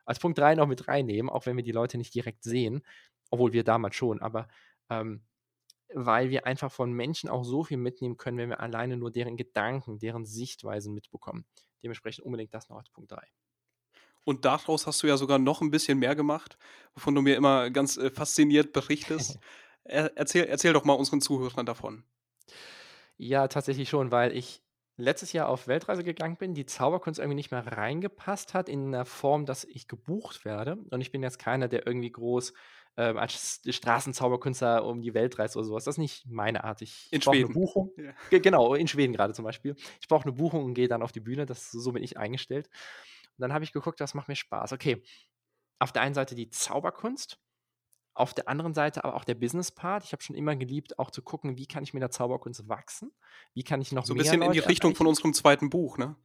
als 0.07 0.19
Punkt 0.19 0.37
3 0.39 0.55
noch 0.55 0.67
mit 0.67 0.87
reinnehmen, 0.87 1.29
auch 1.29 1.45
wenn 1.45 1.57
wir 1.57 1.63
die 1.63 1.71
Leute 1.71 1.97
nicht 1.97 2.15
direkt 2.15 2.43
sehen, 2.43 2.81
obwohl 3.29 3.53
wir 3.53 3.63
damals 3.63 3.95
schon, 3.95 4.21
aber 4.21 4.47
ähm, 4.89 5.23
weil 5.93 6.29
wir 6.29 6.45
einfach 6.45 6.71
von 6.71 6.91
Menschen 6.91 7.29
auch 7.29 7.43
so 7.43 7.63
viel 7.63 7.77
mitnehmen 7.77 8.17
können, 8.17 8.37
wenn 8.37 8.49
wir 8.49 8.59
alleine 8.59 8.97
nur 8.97 9.11
deren 9.11 9.37
Gedanken, 9.37 9.99
deren 9.99 10.25
Sichtweisen 10.25 10.93
mitbekommen. 10.93 11.45
Dementsprechend 11.83 12.25
unbedingt 12.25 12.53
das 12.53 12.69
noch 12.69 12.77
als 12.77 12.89
Punkt 12.89 13.11
3. 13.11 13.21
Und 14.23 14.43
daraus 14.43 14.87
hast 14.87 15.01
du 15.03 15.07
ja 15.07 15.15
sogar 15.15 15.39
noch 15.39 15.61
ein 15.61 15.71
bisschen 15.71 15.99
mehr 15.99 16.15
gemacht, 16.15 16.57
wovon 16.93 17.15
du 17.15 17.21
mir 17.21 17.37
immer 17.37 17.69
ganz 17.69 17.95
äh, 17.95 18.09
fasziniert 18.09 18.73
berichtest. 18.73 19.39
er, 19.85 20.15
erzähl, 20.17 20.45
erzähl 20.45 20.73
doch 20.73 20.83
mal 20.83 20.93
unseren 20.93 21.21
Zuhörern 21.21 21.65
davon. 21.65 22.03
Ja, 23.17 23.47
tatsächlich 23.47 23.89
schon, 23.89 24.11
weil 24.11 24.35
ich 24.35 24.61
letztes 24.97 25.31
Jahr 25.31 25.47
auf 25.47 25.67
Weltreise 25.67 26.03
gegangen 26.03 26.37
bin, 26.37 26.53
die 26.53 26.65
Zauberkunst 26.65 27.19
irgendwie 27.19 27.35
nicht 27.35 27.51
mehr 27.51 27.65
reingepasst 27.65 28.53
hat 28.53 28.67
in 28.67 28.91
der 28.91 29.05
Form, 29.05 29.45
dass 29.45 29.63
ich 29.63 29.87
gebucht 29.87 30.43
werde. 30.43 30.77
Und 30.89 31.01
ich 31.01 31.11
bin 31.11 31.23
jetzt 31.23 31.39
keiner, 31.39 31.67
der 31.67 31.85
irgendwie 31.85 32.11
groß 32.11 32.53
ähm, 32.97 33.17
als 33.17 33.61
Straßenzauberkünstler 33.67 34.83
um 34.83 35.01
die 35.01 35.13
Welt 35.13 35.37
reist 35.37 35.55
oder 35.55 35.65
sowas. 35.65 35.83
Das 35.83 35.95
ist 35.95 35.99
nicht 35.99 36.25
meine 36.27 36.63
Art. 36.63 36.81
Ich 36.81 37.07
in 37.11 37.21
Schweden. 37.21 37.45
Eine 37.45 37.53
Buchung. 37.53 37.91
Ja. 37.95 38.39
Genau, 38.39 38.73
in 38.73 38.87
Schweden 38.87 39.13
gerade 39.13 39.33
zum 39.33 39.45
Beispiel. 39.45 39.75
Ich 40.01 40.07
brauche 40.07 40.23
eine 40.23 40.33
Buchung 40.33 40.65
und 40.65 40.73
gehe 40.73 40.87
dann 40.87 41.03
auf 41.03 41.11
die 41.11 41.19
Bühne. 41.19 41.45
Das, 41.45 41.69
so 41.69 41.91
bin 41.91 42.01
ich 42.01 42.17
eingestellt. 42.17 42.67
Und 43.37 43.43
dann 43.43 43.53
habe 43.53 43.63
ich 43.63 43.71
geguckt, 43.71 43.99
was 43.99 44.15
macht 44.15 44.27
mir 44.27 44.35
Spaß. 44.35 44.73
Okay, 44.73 45.03
auf 45.77 45.91
der 45.91 46.01
einen 46.01 46.15
Seite 46.15 46.33
die 46.33 46.49
Zauberkunst, 46.49 47.39
auf 48.17 48.33
der 48.33 48.49
anderen 48.49 48.73
Seite 48.73 49.03
aber 49.03 49.15
auch 49.15 49.23
der 49.23 49.35
Business-Part. 49.35 50.03
Ich 50.03 50.11
habe 50.11 50.23
schon 50.23 50.35
immer 50.35 50.55
geliebt, 50.55 50.97
auch 50.99 51.11
zu 51.11 51.21
gucken, 51.21 51.57
wie 51.57 51.67
kann 51.67 51.83
ich 51.83 51.93
mit 51.93 52.01
der 52.01 52.11
Zauberkunst 52.11 52.67
wachsen? 52.67 53.11
Wie 53.53 53.63
kann 53.63 53.81
ich 53.81 53.91
noch 53.91 54.05
so 54.05 54.13
mehr 54.13 54.21
ein 54.21 54.23
bisschen 54.23 54.39
Leute 54.39 54.47
in 54.47 54.53
die 54.53 54.67
Richtung 54.67 54.89
erreichen? 54.89 54.97
von 54.97 55.07
unserem 55.07 55.33
zweiten 55.33 55.69
Buch, 55.69 55.97
ne? 55.97 56.15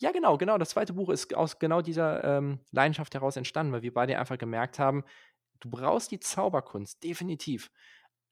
Ja, 0.00 0.12
genau, 0.12 0.38
genau. 0.38 0.58
Das 0.58 0.70
zweite 0.70 0.92
Buch 0.92 1.08
ist 1.08 1.34
aus 1.34 1.58
genau 1.58 1.82
dieser 1.82 2.22
ähm, 2.22 2.60
Leidenschaft 2.70 3.14
heraus 3.14 3.36
entstanden, 3.36 3.72
weil 3.72 3.82
wir 3.82 3.92
beide 3.92 4.18
einfach 4.18 4.38
gemerkt 4.38 4.78
haben, 4.78 5.04
du 5.60 5.70
brauchst 5.70 6.10
die 6.12 6.20
Zauberkunst, 6.20 7.02
definitiv. 7.02 7.70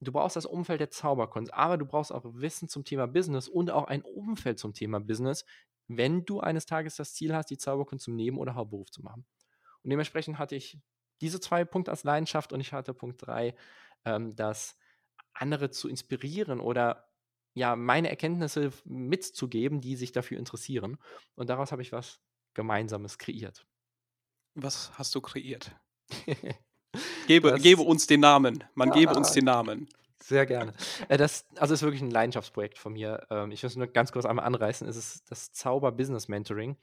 Du 0.00 0.12
brauchst 0.12 0.37
das 0.37 0.46
Umfeld 0.46 0.80
der 0.80 0.90
Zauberkunst, 0.90 1.52
aber 1.54 1.78
du 1.78 1.87
brauchst 1.87 2.12
auch 2.12 2.25
Wissen 2.25 2.68
zum 2.68 2.85
Thema 2.85 3.06
Business 3.06 3.49
und 3.49 3.70
auch 3.70 3.85
ein 3.85 4.02
Umfeld 4.02 4.58
zum 4.58 4.75
Thema 4.75 5.00
Business, 5.00 5.44
wenn 5.88 6.25
du 6.25 6.40
eines 6.40 6.66
Tages 6.66 6.96
das 6.96 7.14
Ziel 7.14 7.35
hast, 7.35 7.50
die 7.50 7.58
Zauberkunst 7.58 8.04
zum 8.04 8.14
Neben- 8.14 8.38
oder 8.38 8.54
Hauptberuf 8.54 8.90
zu 8.90 9.02
machen. 9.02 9.25
Und 9.82 9.90
dementsprechend 9.90 10.38
hatte 10.38 10.54
ich 10.54 10.78
diese 11.20 11.40
zwei 11.40 11.64
Punkte 11.64 11.90
als 11.90 12.04
Leidenschaft 12.04 12.52
und 12.52 12.61
ich 12.61 12.73
hatte 12.73 12.94
Punkt 12.94 13.25
drei, 13.26 13.54
ähm, 14.04 14.35
das 14.37 14.76
andere 15.32 15.70
zu 15.70 15.88
inspirieren 15.88 16.61
oder 16.61 17.08
ja, 17.54 17.75
meine 17.76 18.11
Erkenntnisse 18.11 18.70
mitzugeben, 18.85 19.80
die 19.80 19.96
sich 19.96 20.12
dafür 20.12 20.38
interessieren. 20.38 20.99
Und 21.37 21.49
daraus 21.49 21.73
habe 21.73 21.80
ich 21.82 21.92
was 21.92 22.20
Gemeinsames 22.54 23.18
kreiert. 23.18 23.66
Was 24.54 24.90
hast 24.99 25.14
du 25.14 25.20
kreiert? 25.20 25.70
Gebe, 27.26 27.50
Das- 27.50 27.62
gebe 27.62 27.82
uns 27.82 28.06
den 28.06 28.20
Namen. 28.20 28.64
Man 28.75 28.90
gebe 28.90 29.12
Ja. 29.12 29.18
uns 29.18 29.32
den 29.32 29.44
Namen. 29.44 29.88
Sehr 30.23 30.46
gerne. 30.46 30.73
Äh, 31.08 31.18
das, 31.18 31.46
also 31.56 31.75
ist 31.75 31.82
wirklich 31.82 32.00
ein 32.02 32.11
Leidenschaftsprojekt 32.11 32.78
von 32.78 32.94
mir. 32.94 33.26
Ähm, 33.30 33.50
ich 33.52 33.62
will 33.62 33.68
es 33.68 33.76
nur 33.76 33.87
ganz 33.87 34.12
kurz 34.12 34.25
einmal 34.25 34.44
anreißen. 34.46 34.88
Es 34.88 34.96
ist 34.96 35.30
das 35.30 35.52
Zauber 35.52 35.92
Business 35.92 36.28
Mentoring. 36.28 36.76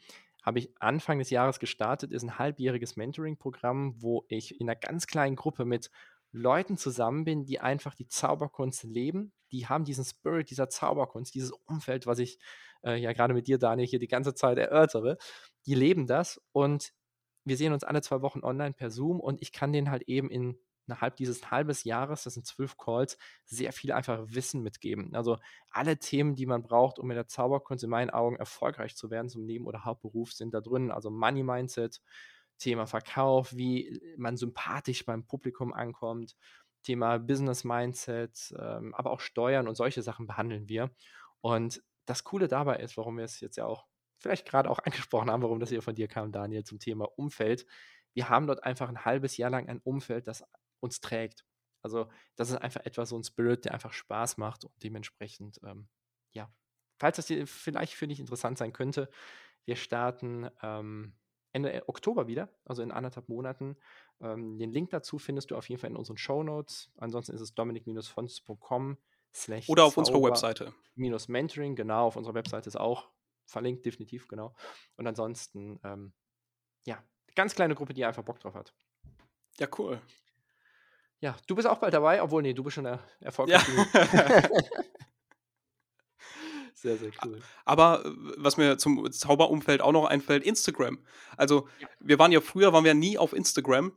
Habe 0.43 0.59
ich 0.59 0.69
Anfang 0.79 1.19
des 1.19 1.29
Jahres 1.29 1.59
gestartet, 1.59 2.11
ist 2.11 2.23
ein 2.23 2.37
halbjähriges 2.37 2.95
Mentoring-Programm, 2.95 3.95
wo 4.01 4.25
ich 4.27 4.59
in 4.59 4.69
einer 4.69 4.79
ganz 4.79 5.07
kleinen 5.07 5.35
Gruppe 5.35 5.65
mit 5.65 5.89
Leuten 6.33 6.77
zusammen 6.77 7.23
bin, 7.23 7.45
die 7.45 7.59
einfach 7.59 7.95
die 7.95 8.07
Zauberkunst 8.07 8.83
leben. 8.83 9.31
Die 9.51 9.67
haben 9.67 9.85
diesen 9.85 10.03
Spirit 10.03 10.49
dieser 10.49 10.67
Zauberkunst, 10.67 11.33
dieses 11.33 11.51
Umfeld, 11.51 12.07
was 12.07 12.19
ich 12.19 12.39
äh, 12.83 12.99
ja 12.99 13.13
gerade 13.13 13.33
mit 13.33 13.47
dir, 13.47 13.57
Daniel, 13.57 13.87
hier 13.87 13.99
die 13.99 14.07
ganze 14.07 14.33
Zeit 14.33 14.57
erörtere. 14.57 15.17
Die 15.65 15.75
leben 15.75 16.07
das 16.07 16.41
und 16.51 16.93
wir 17.45 17.57
sehen 17.57 17.73
uns 17.73 17.83
alle 17.83 18.01
zwei 18.01 18.21
Wochen 18.21 18.43
online 18.43 18.73
per 18.73 18.89
Zoom 18.89 19.19
und 19.19 19.41
ich 19.41 19.51
kann 19.51 19.71
denen 19.71 19.91
halt 19.91 20.03
eben 20.03 20.29
in 20.29 20.57
innerhalb 20.87 21.15
dieses 21.15 21.51
halbes 21.51 21.83
Jahres, 21.83 22.23
das 22.23 22.33
sind 22.33 22.45
zwölf 22.45 22.77
Calls, 22.77 23.17
sehr 23.45 23.71
viel 23.73 23.91
einfach 23.91 24.19
Wissen 24.27 24.61
mitgeben. 24.61 25.15
Also 25.15 25.37
alle 25.69 25.97
Themen, 25.97 26.35
die 26.35 26.45
man 26.45 26.63
braucht, 26.63 26.99
um 26.99 27.07
mit 27.07 27.17
der 27.17 27.27
Zauberkunst 27.27 27.83
in 27.83 27.89
meinen 27.89 28.09
Augen 28.09 28.35
erfolgreich 28.35 28.95
zu 28.95 29.09
werden 29.09 29.29
zum 29.29 29.45
Neben- 29.45 29.67
oder 29.67 29.85
Hauptberuf, 29.85 30.33
sind 30.33 30.53
da 30.53 30.61
drin. 30.61 30.91
Also 30.91 31.09
Money 31.09 31.43
Mindset, 31.43 32.01
Thema 32.57 32.85
Verkauf, 32.85 33.55
wie 33.55 34.01
man 34.17 34.37
sympathisch 34.37 35.05
beim 35.05 35.25
Publikum 35.25 35.73
ankommt, 35.73 36.35
Thema 36.83 37.17
Business 37.17 37.63
Mindset, 37.63 38.53
ähm, 38.59 38.93
aber 38.93 39.11
auch 39.11 39.21
Steuern 39.21 39.67
und 39.67 39.75
solche 39.75 40.01
Sachen 40.01 40.27
behandeln 40.27 40.67
wir. 40.67 40.91
Und 41.41 41.81
das 42.05 42.23
Coole 42.23 42.47
dabei 42.47 42.77
ist, 42.77 42.97
warum 42.97 43.17
wir 43.17 43.25
es 43.25 43.39
jetzt 43.39 43.55
ja 43.57 43.65
auch 43.65 43.85
vielleicht 44.17 44.47
gerade 44.47 44.69
auch 44.69 44.79
angesprochen 44.85 45.31
haben, 45.31 45.43
warum 45.43 45.59
das 45.59 45.69
hier 45.69 45.81
von 45.81 45.95
dir 45.95 46.07
kam, 46.07 46.31
Daniel, 46.31 46.63
zum 46.63 46.79
Thema 46.79 47.07
Umfeld. 47.17 47.65
Wir 48.13 48.29
haben 48.29 48.47
dort 48.47 48.63
einfach 48.63 48.89
ein 48.89 49.05
halbes 49.05 49.37
Jahr 49.37 49.49
lang 49.49 49.67
ein 49.67 49.79
Umfeld, 49.79 50.27
das 50.27 50.43
uns 50.83 50.99
trägt. 50.99 51.45
Also 51.81 52.07
das 52.35 52.49
ist 52.49 52.57
einfach 52.57 52.85
etwas, 52.85 53.09
so 53.09 53.17
ein 53.17 53.23
Spirit, 53.23 53.65
der 53.65 53.73
einfach 53.73 53.93
Spaß 53.93 54.37
macht 54.37 54.65
und 54.65 54.83
dementsprechend, 54.83 55.59
ähm, 55.63 55.87
ja, 56.31 56.51
falls 56.97 57.17
das 57.17 57.27
dir 57.27 57.45
vielleicht 57.47 57.93
für 57.93 58.07
dich 58.07 58.19
interessant 58.19 58.57
sein 58.57 58.73
könnte, 58.73 59.09
wir 59.65 59.75
starten 59.75 60.49
ähm, 60.61 61.15
Ende 61.51 61.87
Oktober 61.87 62.27
wieder, 62.27 62.49
also 62.65 62.81
in 62.81 62.91
anderthalb 62.91 63.29
Monaten. 63.29 63.77
Ähm, 64.21 64.57
den 64.57 64.71
Link 64.71 64.89
dazu 64.89 65.19
findest 65.19 65.51
du 65.51 65.55
auf 65.55 65.69
jeden 65.69 65.79
Fall 65.79 65.91
in 65.91 65.95
unseren 65.95 66.17
Show 66.17 66.43
Notes. 66.43 66.91
Ansonsten 66.97 67.33
ist 67.35 67.41
es 67.41 67.53
dominik-fons.com 67.53 68.97
slash 69.33 69.69
Oder 69.69 69.85
auf 69.85 69.97
unserer 69.97 70.21
Webseite. 70.23 70.73
minus 70.95 71.27
Mentoring, 71.27 71.75
genau, 71.75 72.07
auf 72.07 72.15
unserer 72.15 72.33
Webseite 72.33 72.67
ist 72.67 72.77
auch 72.77 73.09
verlinkt, 73.45 73.85
definitiv, 73.85 74.27
genau. 74.27 74.55
Und 74.95 75.05
ansonsten, 75.05 75.79
ähm, 75.83 76.13
ja, 76.85 77.03
ganz 77.35 77.55
kleine 77.55 77.75
Gruppe, 77.75 77.93
die 77.93 78.05
einfach 78.05 78.23
Bock 78.23 78.39
drauf 78.39 78.55
hat. 78.55 78.73
Ja, 79.59 79.67
cool. 79.77 80.01
Ja, 81.23 81.37
du 81.47 81.55
bist 81.55 81.65
auch 81.69 81.77
bald 81.77 81.93
dabei, 81.93 82.21
obwohl, 82.21 82.41
nee, 82.41 82.53
du 82.53 82.63
bist 82.63 82.75
schon 82.75 82.85
er 82.85 82.99
erfolgreich. 83.21 83.65
Ja. 83.93 84.41
sehr, 86.75 86.97
sehr 86.97 87.11
cool. 87.23 87.39
Aber 87.63 88.03
äh, 88.05 88.11
was 88.35 88.57
mir 88.57 88.77
zum 88.77 89.09
Zauberumfeld 89.09 89.79
auch 89.79 89.93
noch 89.93 90.03
einfällt, 90.03 90.43
Instagram. 90.43 90.99
Also 91.37 91.69
wir 92.01 92.19
waren 92.19 92.33
ja 92.33 92.41
früher, 92.41 92.73
waren 92.73 92.83
wir 92.83 92.93
nie 92.93 93.17
auf 93.17 93.31
Instagram. 93.31 93.93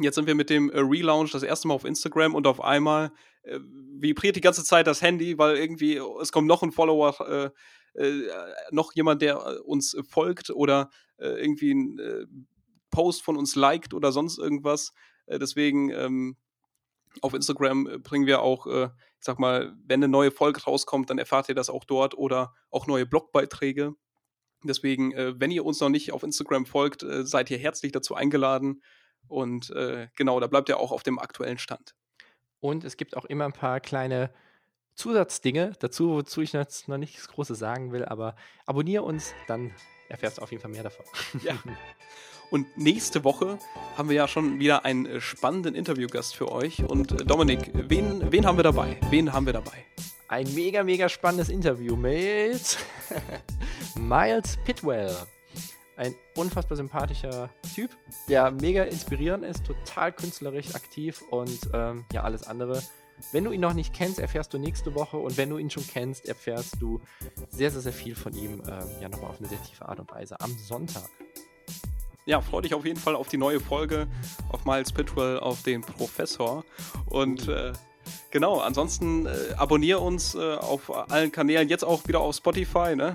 Jetzt 0.00 0.16
sind 0.16 0.26
wir 0.26 0.34
mit 0.34 0.50
dem 0.50 0.68
äh, 0.70 0.80
Relaunch 0.80 1.30
das 1.30 1.44
erste 1.44 1.68
Mal 1.68 1.74
auf 1.74 1.84
Instagram 1.84 2.34
und 2.34 2.48
auf 2.48 2.60
einmal 2.60 3.12
äh, 3.42 3.60
vibriert 3.60 4.34
die 4.34 4.40
ganze 4.40 4.64
Zeit 4.64 4.88
das 4.88 5.00
Handy, 5.00 5.38
weil 5.38 5.58
irgendwie 5.58 6.02
es 6.20 6.32
kommt 6.32 6.48
noch 6.48 6.64
ein 6.64 6.72
Follower, 6.72 7.52
äh, 7.94 8.02
äh, 8.02 8.28
noch 8.72 8.92
jemand, 8.94 9.22
der 9.22 9.36
äh, 9.36 9.58
uns 9.60 9.96
folgt 10.10 10.50
oder 10.50 10.90
irgendwie 11.20 11.72
ein 11.72 12.48
Post 12.92 13.22
von 13.22 13.36
uns 13.36 13.56
liked 13.56 13.92
oder 13.92 14.12
sonst 14.12 14.38
irgendwas. 14.38 14.92
Deswegen 15.26 15.90
ähm, 15.90 16.36
auf 17.22 17.34
Instagram 17.34 17.86
äh, 17.86 17.98
bringen 17.98 18.26
wir 18.26 18.42
auch, 18.42 18.66
äh, 18.66 18.84
ich 18.84 19.24
sag 19.24 19.38
mal, 19.38 19.74
wenn 19.84 20.02
eine 20.02 20.08
neue 20.08 20.30
Folge 20.30 20.62
rauskommt, 20.62 21.10
dann 21.10 21.18
erfahrt 21.18 21.48
ihr 21.48 21.54
das 21.54 21.70
auch 21.70 21.84
dort 21.84 22.16
oder 22.16 22.54
auch 22.70 22.86
neue 22.86 23.06
Blogbeiträge. 23.06 23.94
Deswegen, 24.64 25.12
äh, 25.12 25.38
wenn 25.38 25.50
ihr 25.50 25.64
uns 25.64 25.80
noch 25.80 25.88
nicht 25.88 26.12
auf 26.12 26.22
Instagram 26.22 26.66
folgt, 26.66 27.02
äh, 27.02 27.24
seid 27.24 27.50
ihr 27.50 27.58
herzlich 27.58 27.92
dazu 27.92 28.14
eingeladen. 28.14 28.82
Und 29.28 29.70
äh, 29.70 30.08
genau, 30.16 30.40
da 30.40 30.46
bleibt 30.46 30.68
ihr 30.68 30.78
auch 30.78 30.92
auf 30.92 31.02
dem 31.02 31.18
aktuellen 31.18 31.58
Stand. 31.58 31.94
Und 32.60 32.84
es 32.84 32.96
gibt 32.96 33.16
auch 33.16 33.24
immer 33.24 33.44
ein 33.44 33.52
paar 33.52 33.80
kleine 33.80 34.32
Zusatzdinge 34.94 35.72
dazu, 35.78 36.10
wozu 36.10 36.40
ich 36.40 36.52
jetzt 36.52 36.88
noch 36.88 36.98
nichts 36.98 37.28
Großes 37.28 37.56
sagen 37.58 37.92
will, 37.92 38.04
aber 38.04 38.34
abonniere 38.66 39.04
uns, 39.04 39.32
dann 39.46 39.72
erfährst 40.08 40.38
du 40.38 40.42
auf 40.42 40.50
jeden 40.50 40.60
Fall 40.60 40.72
mehr 40.72 40.82
davon. 40.82 41.04
Ja. 41.42 41.56
Und 42.50 42.78
nächste 42.78 43.24
Woche 43.24 43.58
haben 43.96 44.08
wir 44.08 44.16
ja 44.16 44.28
schon 44.28 44.58
wieder 44.58 44.84
einen 44.84 45.06
äh, 45.06 45.20
spannenden 45.20 45.74
Interviewgast 45.74 46.34
für 46.34 46.50
euch. 46.50 46.82
Und 46.82 47.12
äh, 47.12 47.24
Dominik, 47.24 47.70
wen, 47.74 48.32
wen 48.32 48.46
haben 48.46 48.56
wir 48.56 48.64
dabei? 48.64 48.96
Wen 49.10 49.32
haben 49.32 49.46
wir 49.46 49.52
dabei? 49.52 49.84
Ein 50.28 50.52
mega, 50.54 50.82
mega 50.82 51.08
spannendes 51.08 51.48
Interview 51.48 51.96
mit 51.96 52.78
Miles 53.96 54.56
Pitwell. 54.64 55.14
Ein 55.96 56.14
unfassbar 56.36 56.76
sympathischer 56.76 57.50
Typ, 57.74 57.90
der 58.28 58.50
mega 58.52 58.84
inspirierend 58.84 59.44
ist, 59.44 59.66
total 59.66 60.12
künstlerisch 60.12 60.74
aktiv 60.74 61.22
und 61.30 61.58
ähm, 61.74 62.04
ja, 62.12 62.22
alles 62.22 62.46
andere. 62.46 62.82
Wenn 63.32 63.44
du 63.44 63.50
ihn 63.50 63.60
noch 63.60 63.74
nicht 63.74 63.92
kennst, 63.92 64.20
erfährst 64.20 64.54
du 64.54 64.58
nächste 64.58 64.94
Woche 64.94 65.16
und 65.16 65.36
wenn 65.36 65.50
du 65.50 65.58
ihn 65.58 65.70
schon 65.70 65.84
kennst, 65.84 66.28
erfährst 66.28 66.76
du 66.78 67.00
sehr, 67.50 67.72
sehr, 67.72 67.80
sehr 67.80 67.92
viel 67.92 68.14
von 68.14 68.32
ihm, 68.32 68.62
ähm, 68.68 68.88
ja, 69.00 69.08
nochmal 69.08 69.30
auf 69.30 69.38
eine 69.40 69.48
sehr 69.48 69.62
tiefe 69.64 69.88
Art 69.88 69.98
und 69.98 70.10
Weise 70.12 70.38
am 70.40 70.56
Sonntag. 70.56 71.10
Ja, 72.28 72.42
freu 72.42 72.60
dich 72.60 72.74
auf 72.74 72.84
jeden 72.84 73.00
Fall 73.00 73.16
auf 73.16 73.28
die 73.28 73.38
neue 73.38 73.58
Folge, 73.58 74.06
auf 74.52 74.66
Miles 74.66 74.92
Pitwell, 74.92 75.40
auf 75.40 75.62
den 75.62 75.80
Professor. 75.80 76.62
Und 77.06 77.48
äh, 77.48 77.72
genau, 78.30 78.58
ansonsten 78.60 79.24
äh, 79.24 79.30
abonniere 79.56 80.00
uns 80.00 80.34
äh, 80.34 80.56
auf 80.56 80.94
allen 81.10 81.32
Kanälen, 81.32 81.70
jetzt 81.70 81.84
auch 81.84 82.06
wieder 82.06 82.20
auf 82.20 82.36
Spotify, 82.36 82.94
ne? 82.94 83.14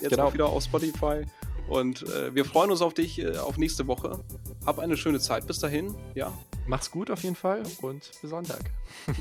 Jetzt 0.00 0.10
Genau. 0.10 0.26
auch 0.28 0.32
wieder 0.34 0.46
auf 0.46 0.62
Spotify. 0.62 1.22
Und 1.68 2.02
äh, 2.02 2.32
wir 2.34 2.44
freuen 2.44 2.70
uns 2.70 2.82
auf 2.82 2.94
dich 2.94 3.18
äh, 3.18 3.36
auf 3.36 3.56
nächste 3.58 3.88
Woche. 3.88 4.20
Hab 4.64 4.78
eine 4.78 4.96
schöne 4.96 5.18
Zeit 5.18 5.46
bis 5.48 5.58
dahin. 5.58 5.94
Ja, 6.14 6.32
Mach's 6.68 6.88
gut 6.92 7.10
auf 7.10 7.24
jeden 7.24 7.34
Fall 7.34 7.64
und 7.80 8.12
bis 8.20 8.30
Sonntag. 8.30 8.60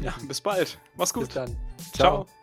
ja 0.03 0.13
bis 0.27 0.39
bald. 0.39 0.77
Mach's 0.95 1.11
gut. 1.13 1.25
Bis 1.25 1.33
dann. 1.33 1.57
Ciao. 1.93 2.25
Ciao. 2.25 2.40